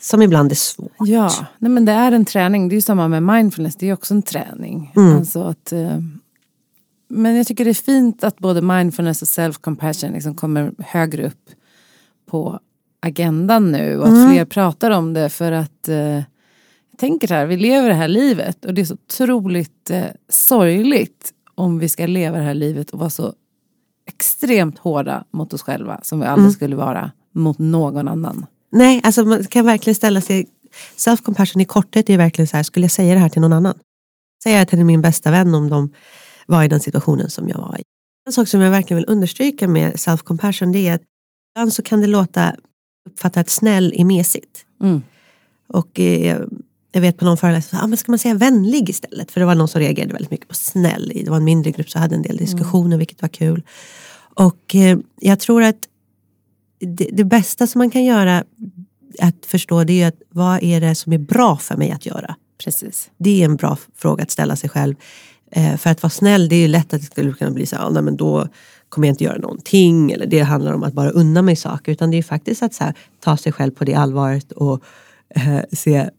[0.00, 0.92] Som ibland är svårt.
[0.98, 2.68] Ja, nej men det är en träning.
[2.68, 3.76] Det är ju samma med mindfulness.
[3.76, 4.92] Det är också en träning.
[5.16, 5.98] Alltså att, eh,
[7.08, 11.50] men jag tycker det är fint att både mindfulness och self-compassion liksom kommer högre upp
[12.26, 12.60] på
[13.00, 13.98] agendan nu.
[13.98, 15.28] Och att fler pratar om det.
[15.28, 18.64] För att eh, jag tänker här, vi lever det här livet.
[18.64, 22.98] Och det är så otroligt eh, sorgligt om vi ska leva det här livet och
[22.98, 23.34] vara så
[24.06, 26.00] extremt hårda mot oss själva.
[26.02, 28.46] Som vi aldrig skulle vara mot någon annan.
[28.72, 30.48] Nej, alltså man kan verkligen ställa sig...
[30.96, 33.74] Self-compassion i korthet är verkligen så här, skulle jag säga det här till någon annan?
[34.42, 35.90] Säga det till min bästa vän om de
[36.46, 37.82] var i den situationen som jag var i.
[38.26, 41.02] En sak som jag verkligen vill understryka med self-compassion det är att
[41.56, 42.54] ibland så kan det låta
[43.10, 44.66] uppfatta att snäll är mesigt.
[44.82, 45.02] Mm.
[45.66, 46.40] Och eh,
[46.92, 49.30] jag vet på någon föreläsning, ah, men ska man säga vänlig istället?
[49.30, 51.12] För det var någon som reagerade väldigt mycket på snäll.
[51.24, 52.98] Det var en mindre grupp som hade en del diskussioner mm.
[52.98, 53.62] vilket var kul.
[54.34, 55.88] Och eh, jag tror att
[56.80, 58.44] det, det, bästa som man kan göra
[59.18, 62.36] att förstå det är att vad är det som är bra för mig att göra?
[62.64, 63.10] Precis.
[63.18, 64.94] Det är en bra fråga att ställa sig själv.
[65.50, 67.90] Eh, för att vara snäll, det är ju lätt att det skulle kunna bli så
[67.90, 68.48] nej, men då
[68.88, 70.10] kommer jag inte göra någonting.
[70.10, 71.92] Eller det handlar om att bara unna mig saker.
[71.92, 74.82] Utan det är faktiskt att här, ta sig själv på det allvaret och
[75.34, 76.10] eh, se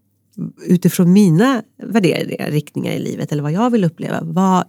[0.66, 4.20] utifrån mina värderingar, riktningar i livet eller vad jag vill uppleva.
[4.22, 4.64] Vad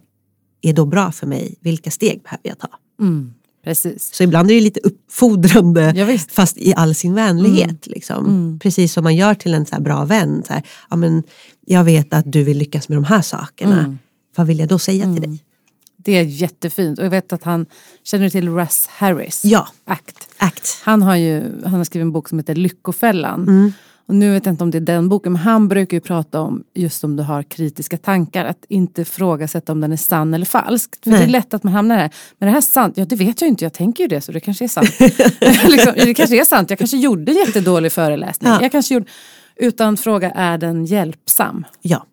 [0.61, 1.55] är då bra för mig?
[1.61, 2.69] Vilka steg behöver jag ta?
[2.99, 3.33] Mm.
[3.63, 4.13] Precis.
[4.13, 7.67] Så ibland är det lite uppfordrande ja, fast i all sin vänlighet.
[7.67, 7.79] Mm.
[7.83, 8.25] Liksom.
[8.25, 8.59] Mm.
[8.59, 10.43] Precis som man gör till en så bra vän.
[10.47, 11.23] Så här, ja, men
[11.65, 13.79] jag vet att du vill lyckas med de här sakerna.
[13.79, 13.99] Mm.
[14.35, 15.21] Vad vill jag då säga till mm.
[15.21, 15.43] dig?
[15.97, 17.65] Det är jättefint och jag vet att han,
[18.03, 19.41] känner du till Russ Harris?
[19.45, 19.67] Ja.
[19.85, 20.27] Act.
[20.37, 20.81] Act.
[20.83, 23.73] Han har ju han har skrivit en bok som heter Lyckofällan.
[24.07, 26.41] Och nu vet jag inte om det är den boken, men han brukar ju prata
[26.41, 30.45] om just om du har kritiska tankar, att inte ifrågasätta om den är sann eller
[30.45, 31.03] falsk.
[31.03, 32.97] För det är lätt att man hamnar där, men det här är sant?
[32.97, 34.99] Ja det vet jag inte, jag tänker ju det så det kanske är sant.
[35.69, 38.51] liksom, det kanske är sant, jag kanske gjorde jättedålig föreläsning.
[38.51, 38.61] Ja.
[38.61, 39.05] Jag kanske gjorde,
[39.55, 41.65] utan fråga, är den hjälpsam?
[41.81, 42.05] Ja.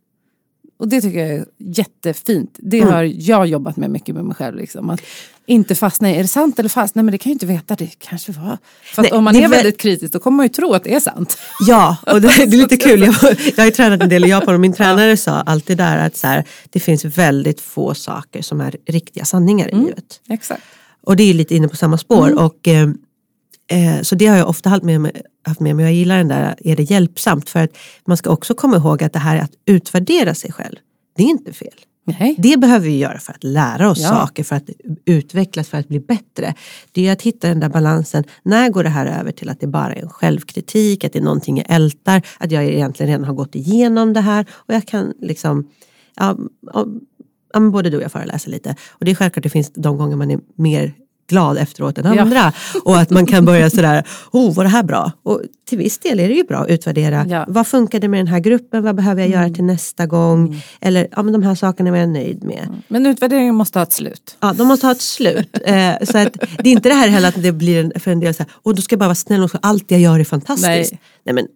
[0.82, 2.58] Och det tycker jag är jättefint.
[2.58, 2.92] Det mm.
[2.92, 4.56] har jag jobbat med mycket med mig själv.
[4.56, 4.90] Liksom.
[4.90, 5.00] Att
[5.46, 6.94] inte fastna i, är det sant eller falskt?
[6.94, 8.58] Nej men det kan jag inte veta, det kanske var.
[8.82, 11.00] För Nej, om man är väldigt kritisk då kommer man ju tro att det är
[11.00, 11.38] sant.
[11.66, 13.02] Ja, och det, det är lite kul.
[13.02, 13.14] Jag,
[13.56, 16.26] jag har tränat en del i Japan och min tränare sa alltid där att så
[16.26, 20.20] här, det finns väldigt få saker som är riktiga sanningar i mm, livet.
[20.28, 20.62] Exakt.
[21.06, 22.26] Och det är lite inne på samma spår.
[22.26, 22.38] Mm.
[22.38, 22.88] Och, eh,
[23.68, 25.84] eh så det har jag ofta haft med mig haft med mig.
[25.84, 27.50] Jag gillar den där, är det hjälpsamt?
[27.50, 30.76] För att man ska också komma ihåg att det här att utvärdera sig själv,
[31.16, 31.74] det är inte fel.
[32.04, 32.34] Nej.
[32.38, 34.08] Det behöver vi göra för att lära oss ja.
[34.08, 34.70] saker, för att
[35.04, 36.54] utvecklas, för att bli bättre.
[36.92, 38.24] Det är att hitta den där balansen.
[38.42, 41.22] När går det här över till att det bara är en självkritik, att det är
[41.22, 45.14] någonting jag ältar, att jag egentligen redan har gått igenom det här och jag kan
[45.20, 45.68] liksom
[46.16, 46.38] ja,
[47.52, 48.76] ja, både du och jag föreläser lite.
[48.90, 50.94] Och det är självklart det finns de gånger man är mer
[51.28, 52.52] glad efteråt än andra.
[52.74, 52.80] Ja.
[52.84, 55.12] Och att man kan börja sådär, oh var det här bra?
[55.22, 57.26] Och till viss del är det ju bra att utvärdera.
[57.28, 57.44] Ja.
[57.48, 58.82] Vad funkade med den här gruppen?
[58.82, 59.40] Vad behöver jag mm.
[59.40, 60.46] göra till nästa gång?
[60.46, 60.60] Mm.
[60.80, 62.64] Eller ja, men de här sakerna var jag nöjd med.
[62.64, 62.82] Mm.
[62.88, 64.36] Men utvärderingen måste ha ett slut.
[64.40, 65.58] Ja, de måste ha ett slut.
[65.64, 68.20] eh, så att, det är inte det här heller att det blir en, för en
[68.20, 70.24] del så här, och då ska jag bara vara snäll och allt jag gör är
[70.24, 70.92] fantastiskt.
[70.92, 71.00] Nej.
[71.24, 71.46] Nej, men,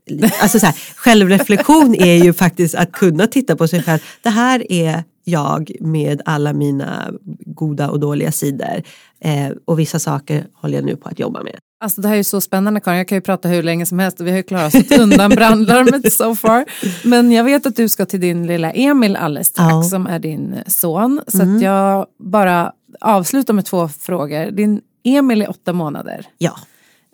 [0.41, 4.01] alltså så här, självreflektion är ju faktiskt att kunna titta på sig själv.
[4.23, 7.11] Det här är jag med alla mina
[7.47, 8.83] goda och dåliga sidor.
[9.21, 11.57] Eh, och vissa saker håller jag nu på att jobba med.
[11.81, 14.21] Alltså det här är så spännande Karin, jag kan ju prata hur länge som helst
[14.21, 16.65] och vi har ju klarat oss undan brandlarmet so far.
[17.05, 19.83] Men jag vet att du ska till din lilla Emil alldeles strax ja.
[19.83, 21.21] som är din son.
[21.27, 21.57] Så mm.
[21.57, 24.51] att jag bara avslutar med två frågor.
[24.51, 26.27] Din Emil är åtta månader.
[26.39, 26.57] Ja.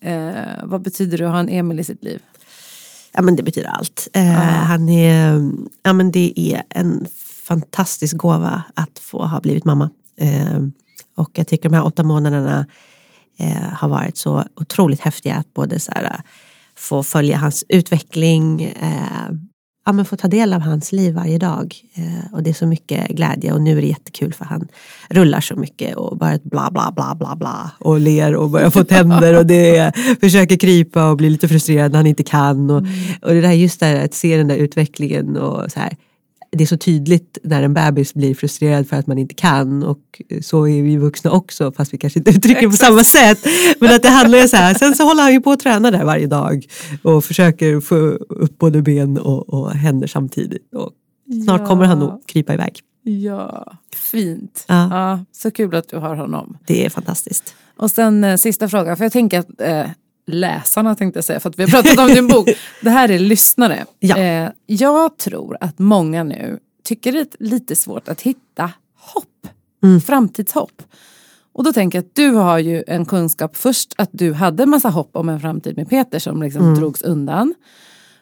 [0.03, 0.33] Eh,
[0.63, 2.21] vad betyder det att ha en Emil i sitt liv?
[3.13, 4.09] Ja men det betyder allt.
[4.13, 4.65] Eh, ah.
[4.65, 5.51] Han är,
[5.83, 7.07] ja men det är en
[7.45, 9.91] fantastisk gåva att få ha blivit mamma.
[10.17, 10.59] Eh,
[11.17, 12.67] och jag tycker de här åtta månaderna
[13.39, 16.21] eh, har varit så otroligt häftiga att både så här,
[16.77, 19.29] få följa hans utveckling, eh,
[19.85, 21.77] ja, men få ta del av hans liv varje dag.
[21.95, 24.69] Eh, och det är så mycket glädje och nu är det jättekul för han
[25.09, 28.85] rullar så mycket och bara bla bla bla bla bla och ler och börjar få
[28.85, 32.71] tänder och det försöker krypa och blir lite frustrerad när han inte kan.
[32.71, 32.93] Och, mm.
[33.23, 35.97] och det där just där att se den där utvecklingen och så här
[36.57, 40.23] det är så tydligt när en bebis blir frustrerad för att man inte kan och
[40.43, 43.47] så är vi vuxna också fast vi kanske inte uttrycker det på samma sätt.
[43.81, 45.91] Men att det handlar ju så här, sen så håller han ju på att träna
[45.91, 46.67] där varje dag
[47.03, 47.97] och försöker få
[48.29, 50.75] upp både ben och, och händer samtidigt.
[50.75, 50.91] Och
[51.45, 51.67] snart ja.
[51.67, 52.81] kommer han nog krypa iväg.
[53.03, 54.65] Ja, fint.
[54.69, 54.89] Ja.
[54.91, 55.25] ja.
[55.33, 56.57] så kul att du har honom.
[56.67, 57.55] Det är fantastiskt.
[57.77, 59.87] Och sen eh, sista frågan, för jag tänker att eh,
[60.33, 62.49] läsarna tänkte jag säga för att vi har pratat om din bok.
[62.81, 63.85] Det här är lyssnare.
[63.99, 64.19] Ja.
[64.19, 69.47] Eh, jag tror att många nu tycker det är lite svårt att hitta hopp.
[69.83, 70.01] Mm.
[70.01, 70.83] Framtidshopp.
[71.53, 74.89] Och då tänker jag att du har ju en kunskap först att du hade massa
[74.89, 76.75] hopp om en framtid med Peter som liksom mm.
[76.75, 77.55] drogs undan.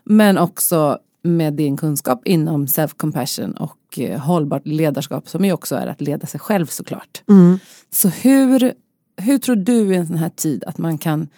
[0.05, 5.87] Men också med din kunskap inom self-compassion och eh, hållbart ledarskap som ju också är
[5.87, 7.23] att leda sig själv såklart.
[7.29, 7.59] Mm.
[7.91, 8.73] Så hur,
[9.17, 11.29] hur tror du i en sån här tid att man kan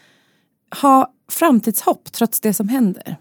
[0.80, 3.16] ha framtidshopp trots det som händer?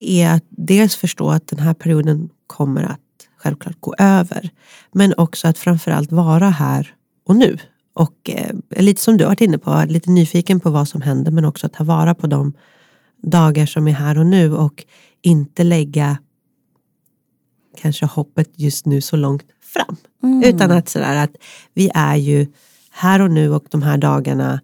[0.00, 3.00] Är att dels förstå att den här perioden kommer att
[3.36, 4.50] självklart gå över.
[4.92, 6.94] Men också att framförallt vara här
[7.26, 7.58] och nu.
[7.92, 11.32] Och eh, lite som du har varit inne på, lite nyfiken på vad som händer
[11.32, 12.52] men också ta vara på de
[13.22, 14.84] dagar som är här och nu och
[15.22, 16.18] inte lägga
[17.76, 19.96] kanske hoppet just nu så långt fram.
[20.22, 20.42] Mm.
[20.42, 21.36] Utan att sådär att
[21.74, 22.46] vi är ju
[22.90, 24.60] här och nu och de här dagarna,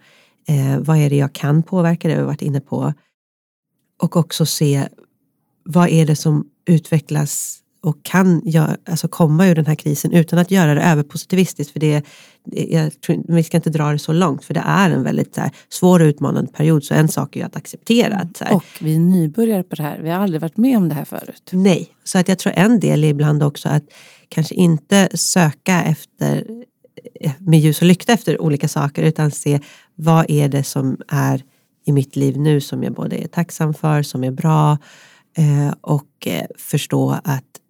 [0.49, 2.93] eh, vad är det jag kan påverka, det har vi varit inne på.
[4.03, 4.89] Och också se
[5.65, 10.39] vad är det som utvecklas och kan gör, alltså komma ur den här krisen utan
[10.39, 11.73] att göra det överpositivistiskt.
[11.73, 12.05] För det,
[12.45, 15.51] jag tror, vi ska inte dra det så långt för det är en väldigt här,
[15.69, 16.85] svår och utmanande period.
[16.85, 18.17] Så en sak är ju att acceptera.
[18.17, 20.01] Att, här, och vi är nybörjare på det här.
[20.03, 21.51] Vi har aldrig varit med om det här förut.
[21.51, 23.85] Nej, så att jag tror en del är ibland också att
[24.29, 26.45] kanske inte söka efter
[27.39, 29.61] med ljus och lykta efter olika saker utan se
[29.97, 31.43] vad är det som är
[31.85, 34.79] i mitt liv nu som jag både är tacksam för, som är bra
[35.37, 37.61] eh, och eh, förstå att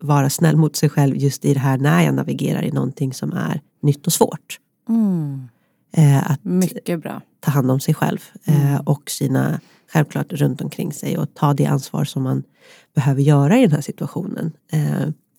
[0.00, 3.32] vara snäll mot sig själv just i det här när jag navigerar i någonting som
[3.32, 4.58] är nytt och svårt.
[4.88, 5.48] Mm.
[5.92, 7.20] Eh, att Mycket bra.
[7.40, 8.80] ta hand om sig själv mm.
[8.80, 9.60] och sina,
[9.92, 12.42] självklart runt omkring sig och ta det ansvar som man
[12.94, 14.52] behöver göra i den här situationen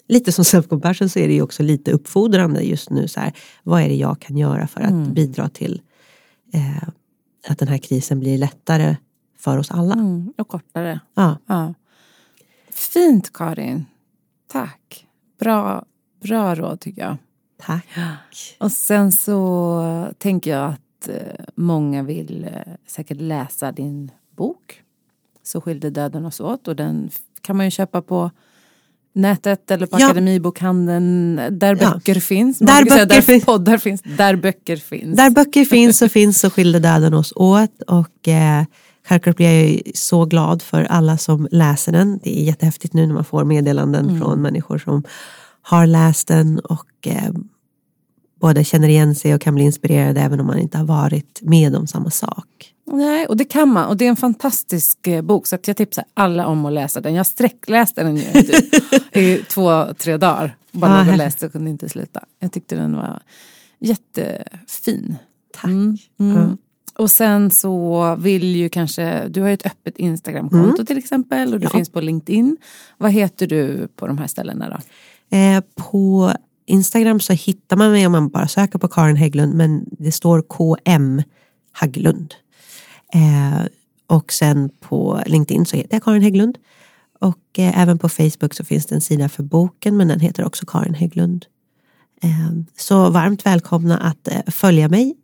[0.10, 3.08] lite som self-compassion så är det ju också lite uppfordrande just nu.
[3.08, 3.34] Så här,
[3.64, 5.14] vad är det jag kan göra för att mm.
[5.14, 5.82] bidra till
[6.54, 6.90] eh,
[7.48, 8.96] att den här krisen blir lättare
[9.38, 9.94] för oss alla.
[9.94, 11.00] Mm, och kortare.
[11.14, 11.38] Ja.
[11.46, 11.74] ja.
[12.70, 13.86] Fint Karin.
[14.48, 15.08] Tack.
[15.40, 15.86] Bra,
[16.22, 17.18] bra råd tycker jag.
[17.58, 17.88] Tack.
[18.60, 24.84] Och sen så tänker jag att eh, många vill eh, säkert läsa din bok.
[25.44, 27.10] Så skilde döden oss åt och den
[27.42, 28.32] kan man ju köpa på
[29.20, 30.06] nätet eller på ja.
[30.06, 31.92] Akademibokhandeln där ja.
[31.94, 32.60] böcker finns.
[32.60, 34.02] där, böcker säga, där poddar finns.
[34.18, 35.18] Där böcker finns.
[35.18, 37.82] Där böcker finns så finns så skilde döden oss åt.
[37.88, 38.64] Och eh,
[39.08, 42.20] självklart blir jag så glad för alla som läser den.
[42.24, 44.22] Det är jättehäftigt nu när man får meddelanden mm.
[44.22, 45.04] från människor som
[45.62, 47.32] har läst den och eh,
[48.42, 51.76] både känner igen sig och kan bli inspirerade även om man inte har varit med
[51.76, 52.74] om samma sak.
[52.92, 53.88] Nej, och det kan man.
[53.88, 57.14] Och det är en fantastisk eh, bok så jag tipsar alla om att läsa den.
[57.14, 58.24] Jag sträckläste den ju
[59.22, 60.56] i två, tre dagar.
[60.72, 62.24] Bara ah, låg och läste och kunde inte sluta.
[62.40, 63.22] Jag tyckte den var
[63.80, 65.18] jättefin.
[65.54, 65.66] Tack.
[65.66, 66.38] Mm, mm.
[66.38, 66.58] Mm.
[66.98, 70.86] Och sen så vill ju kanske, du har ju ett öppet Instagramkonto mm.
[70.86, 71.70] till exempel och du ja.
[71.70, 72.58] finns på LinkedIn.
[72.98, 75.38] Vad heter du på de här ställena då?
[75.38, 76.34] Eh, på
[76.66, 80.42] Instagram så hittar man mig om man bara söker på Karin Hägglund men det står
[80.42, 81.24] KM
[81.72, 82.34] Hagglund.
[83.14, 83.66] Eh,
[84.08, 86.58] och sen på LinkedIn så heter jag Karin Hägglund.
[87.20, 90.46] Och eh, även på Facebook så finns det en sida för boken men den heter
[90.46, 91.46] också Karin Hägglund.
[92.22, 95.16] Eh, så varmt välkomna att följa mig.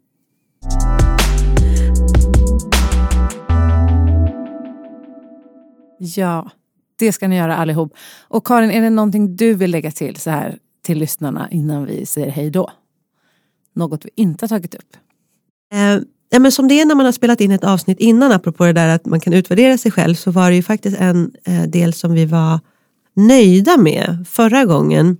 [5.99, 6.51] Ja,
[6.95, 7.93] det ska ni göra allihop.
[8.21, 12.05] Och Karin, är det någonting du vill lägga till så här till lyssnarna innan vi
[12.05, 12.71] säger hej då?
[13.73, 14.97] Något vi inte har tagit upp?
[16.35, 18.73] Ja, men som det är när man har spelat in ett avsnitt innan, apropå det
[18.73, 21.93] där att man kan utvärdera sig själv, så var det ju faktiskt en eh, del
[21.93, 22.59] som vi var
[23.13, 25.17] nöjda med förra gången.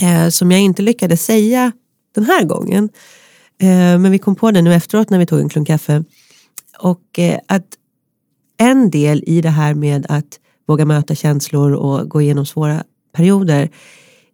[0.00, 1.72] Eh, som jag inte lyckades säga
[2.14, 2.88] den här gången.
[3.60, 6.04] Eh, men vi kom på det nu efteråt när vi tog en klunk kaffe.
[6.78, 7.66] Och eh, att
[8.56, 13.70] en del i det här med att våga möta känslor och gå igenom svåra perioder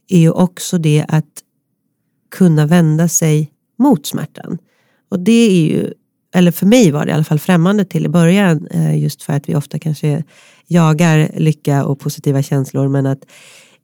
[0.09, 1.43] är ju också det att
[2.31, 4.59] kunna vända sig mot smärtan.
[5.11, 5.93] Och det är ju,
[6.35, 9.33] eller för mig var det i alla fall främmande till i början eh, just för
[9.33, 10.25] att vi ofta kanske
[10.67, 13.25] jagar lycka och positiva känslor men att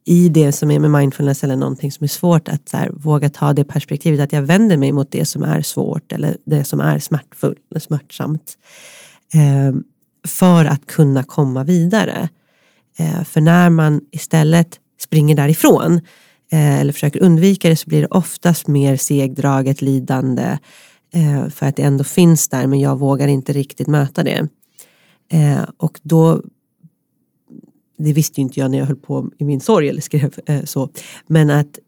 [0.05, 3.53] i det som är med mindfulness eller någonting som är svårt att här, våga ta
[3.53, 6.99] det perspektivet att jag vänder mig mot det som är svårt eller det som är
[6.99, 8.57] smärtfullt, smärtsamt.
[9.33, 9.75] Eh,
[10.27, 12.29] för att kunna komma vidare.
[12.97, 16.01] Eh, för när man istället springer därifrån
[16.51, 20.57] eller försöker undvika det så blir det oftast mer segdraget lidande
[21.49, 24.47] för att det ändå finns där men jag vågar inte riktigt möta det.
[25.31, 26.41] Eh, och då
[27.97, 30.31] det visste ju inte jag när jag höll på i min sorg eller skrev
[30.65, 30.89] så.
[31.27, 31.79] Men att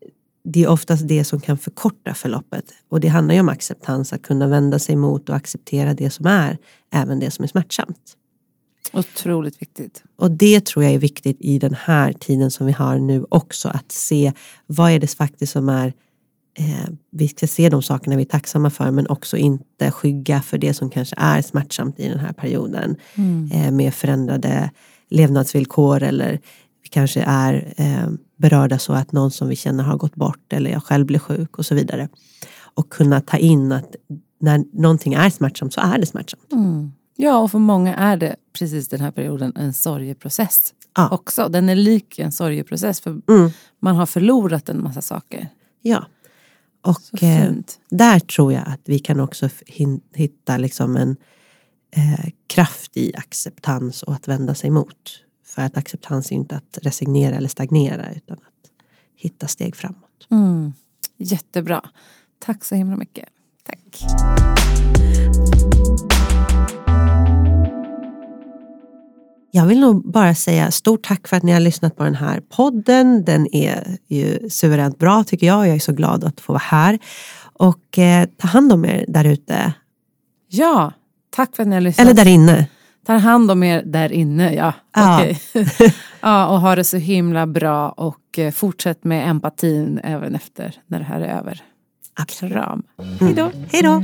[0.43, 2.65] det är oftast det som kan förkorta förloppet.
[2.89, 6.25] Och det handlar ju om acceptans, att kunna vända sig mot och acceptera det som
[6.25, 6.57] är,
[6.93, 8.15] även det som är smärtsamt.
[8.93, 10.03] Otroligt viktigt.
[10.15, 13.69] Och det tror jag är viktigt i den här tiden som vi har nu också.
[13.69, 14.33] Att se
[14.65, 15.93] vad är det faktiskt som är
[16.59, 20.57] eh, vi ska se de sakerna vi är tacksamma för men också inte skygga för
[20.57, 22.95] det som kanske är smärtsamt i den här perioden.
[23.15, 23.51] Mm.
[23.51, 24.71] Eh, med förändrade
[25.09, 26.39] levnadsvillkor eller
[26.83, 30.71] vi kanske är eh, berörda så att någon som vi känner har gått bort eller
[30.71, 32.09] jag själv blir sjuk och så vidare.
[32.73, 33.95] Och kunna ta in att
[34.41, 36.51] när någonting är smärtsamt så är det smärtsamt.
[36.51, 36.91] Mm.
[37.15, 41.09] Ja, och för många är det precis den här perioden en sorgeprocess ja.
[41.09, 41.49] också.
[41.49, 43.51] Den är lik en sorgeprocess för mm.
[43.79, 45.49] man har förlorat en massa saker.
[45.81, 46.05] Ja.
[46.81, 47.53] Och eh,
[47.89, 49.49] där tror jag att vi kan också
[50.13, 51.17] hitta liksom en
[51.91, 55.23] eh, kraft i acceptans och att vända sig mot.
[55.45, 58.71] För att acceptans är inte att resignera eller stagnera utan att
[59.15, 60.27] hitta steg framåt.
[60.31, 60.73] Mm.
[61.17, 61.89] Jättebra.
[62.39, 63.29] Tack så himla mycket.
[63.63, 64.03] Tack.
[69.51, 72.41] Jag vill nog bara säga stort tack för att ni har lyssnat på den här
[72.55, 73.23] podden.
[73.25, 75.67] Den är ju suveränt bra tycker jag.
[75.67, 76.99] Jag är så glad att få vara här.
[77.53, 79.73] Och eh, ta hand om er där ute.
[80.47, 80.93] Ja,
[81.29, 82.05] tack för att ni har lyssnat.
[82.05, 82.67] Eller där inne.
[83.05, 84.73] Ta hand om er där inne, ja.
[84.95, 85.19] Ja.
[85.19, 85.39] Okej.
[86.21, 90.99] ja, och ha det så himla bra och eh, fortsätt med empatin även efter när
[90.99, 91.61] det här är över.
[92.13, 92.53] Absolut.
[92.53, 92.83] Kram.
[93.19, 93.51] Hej då.
[93.71, 94.03] Hej då.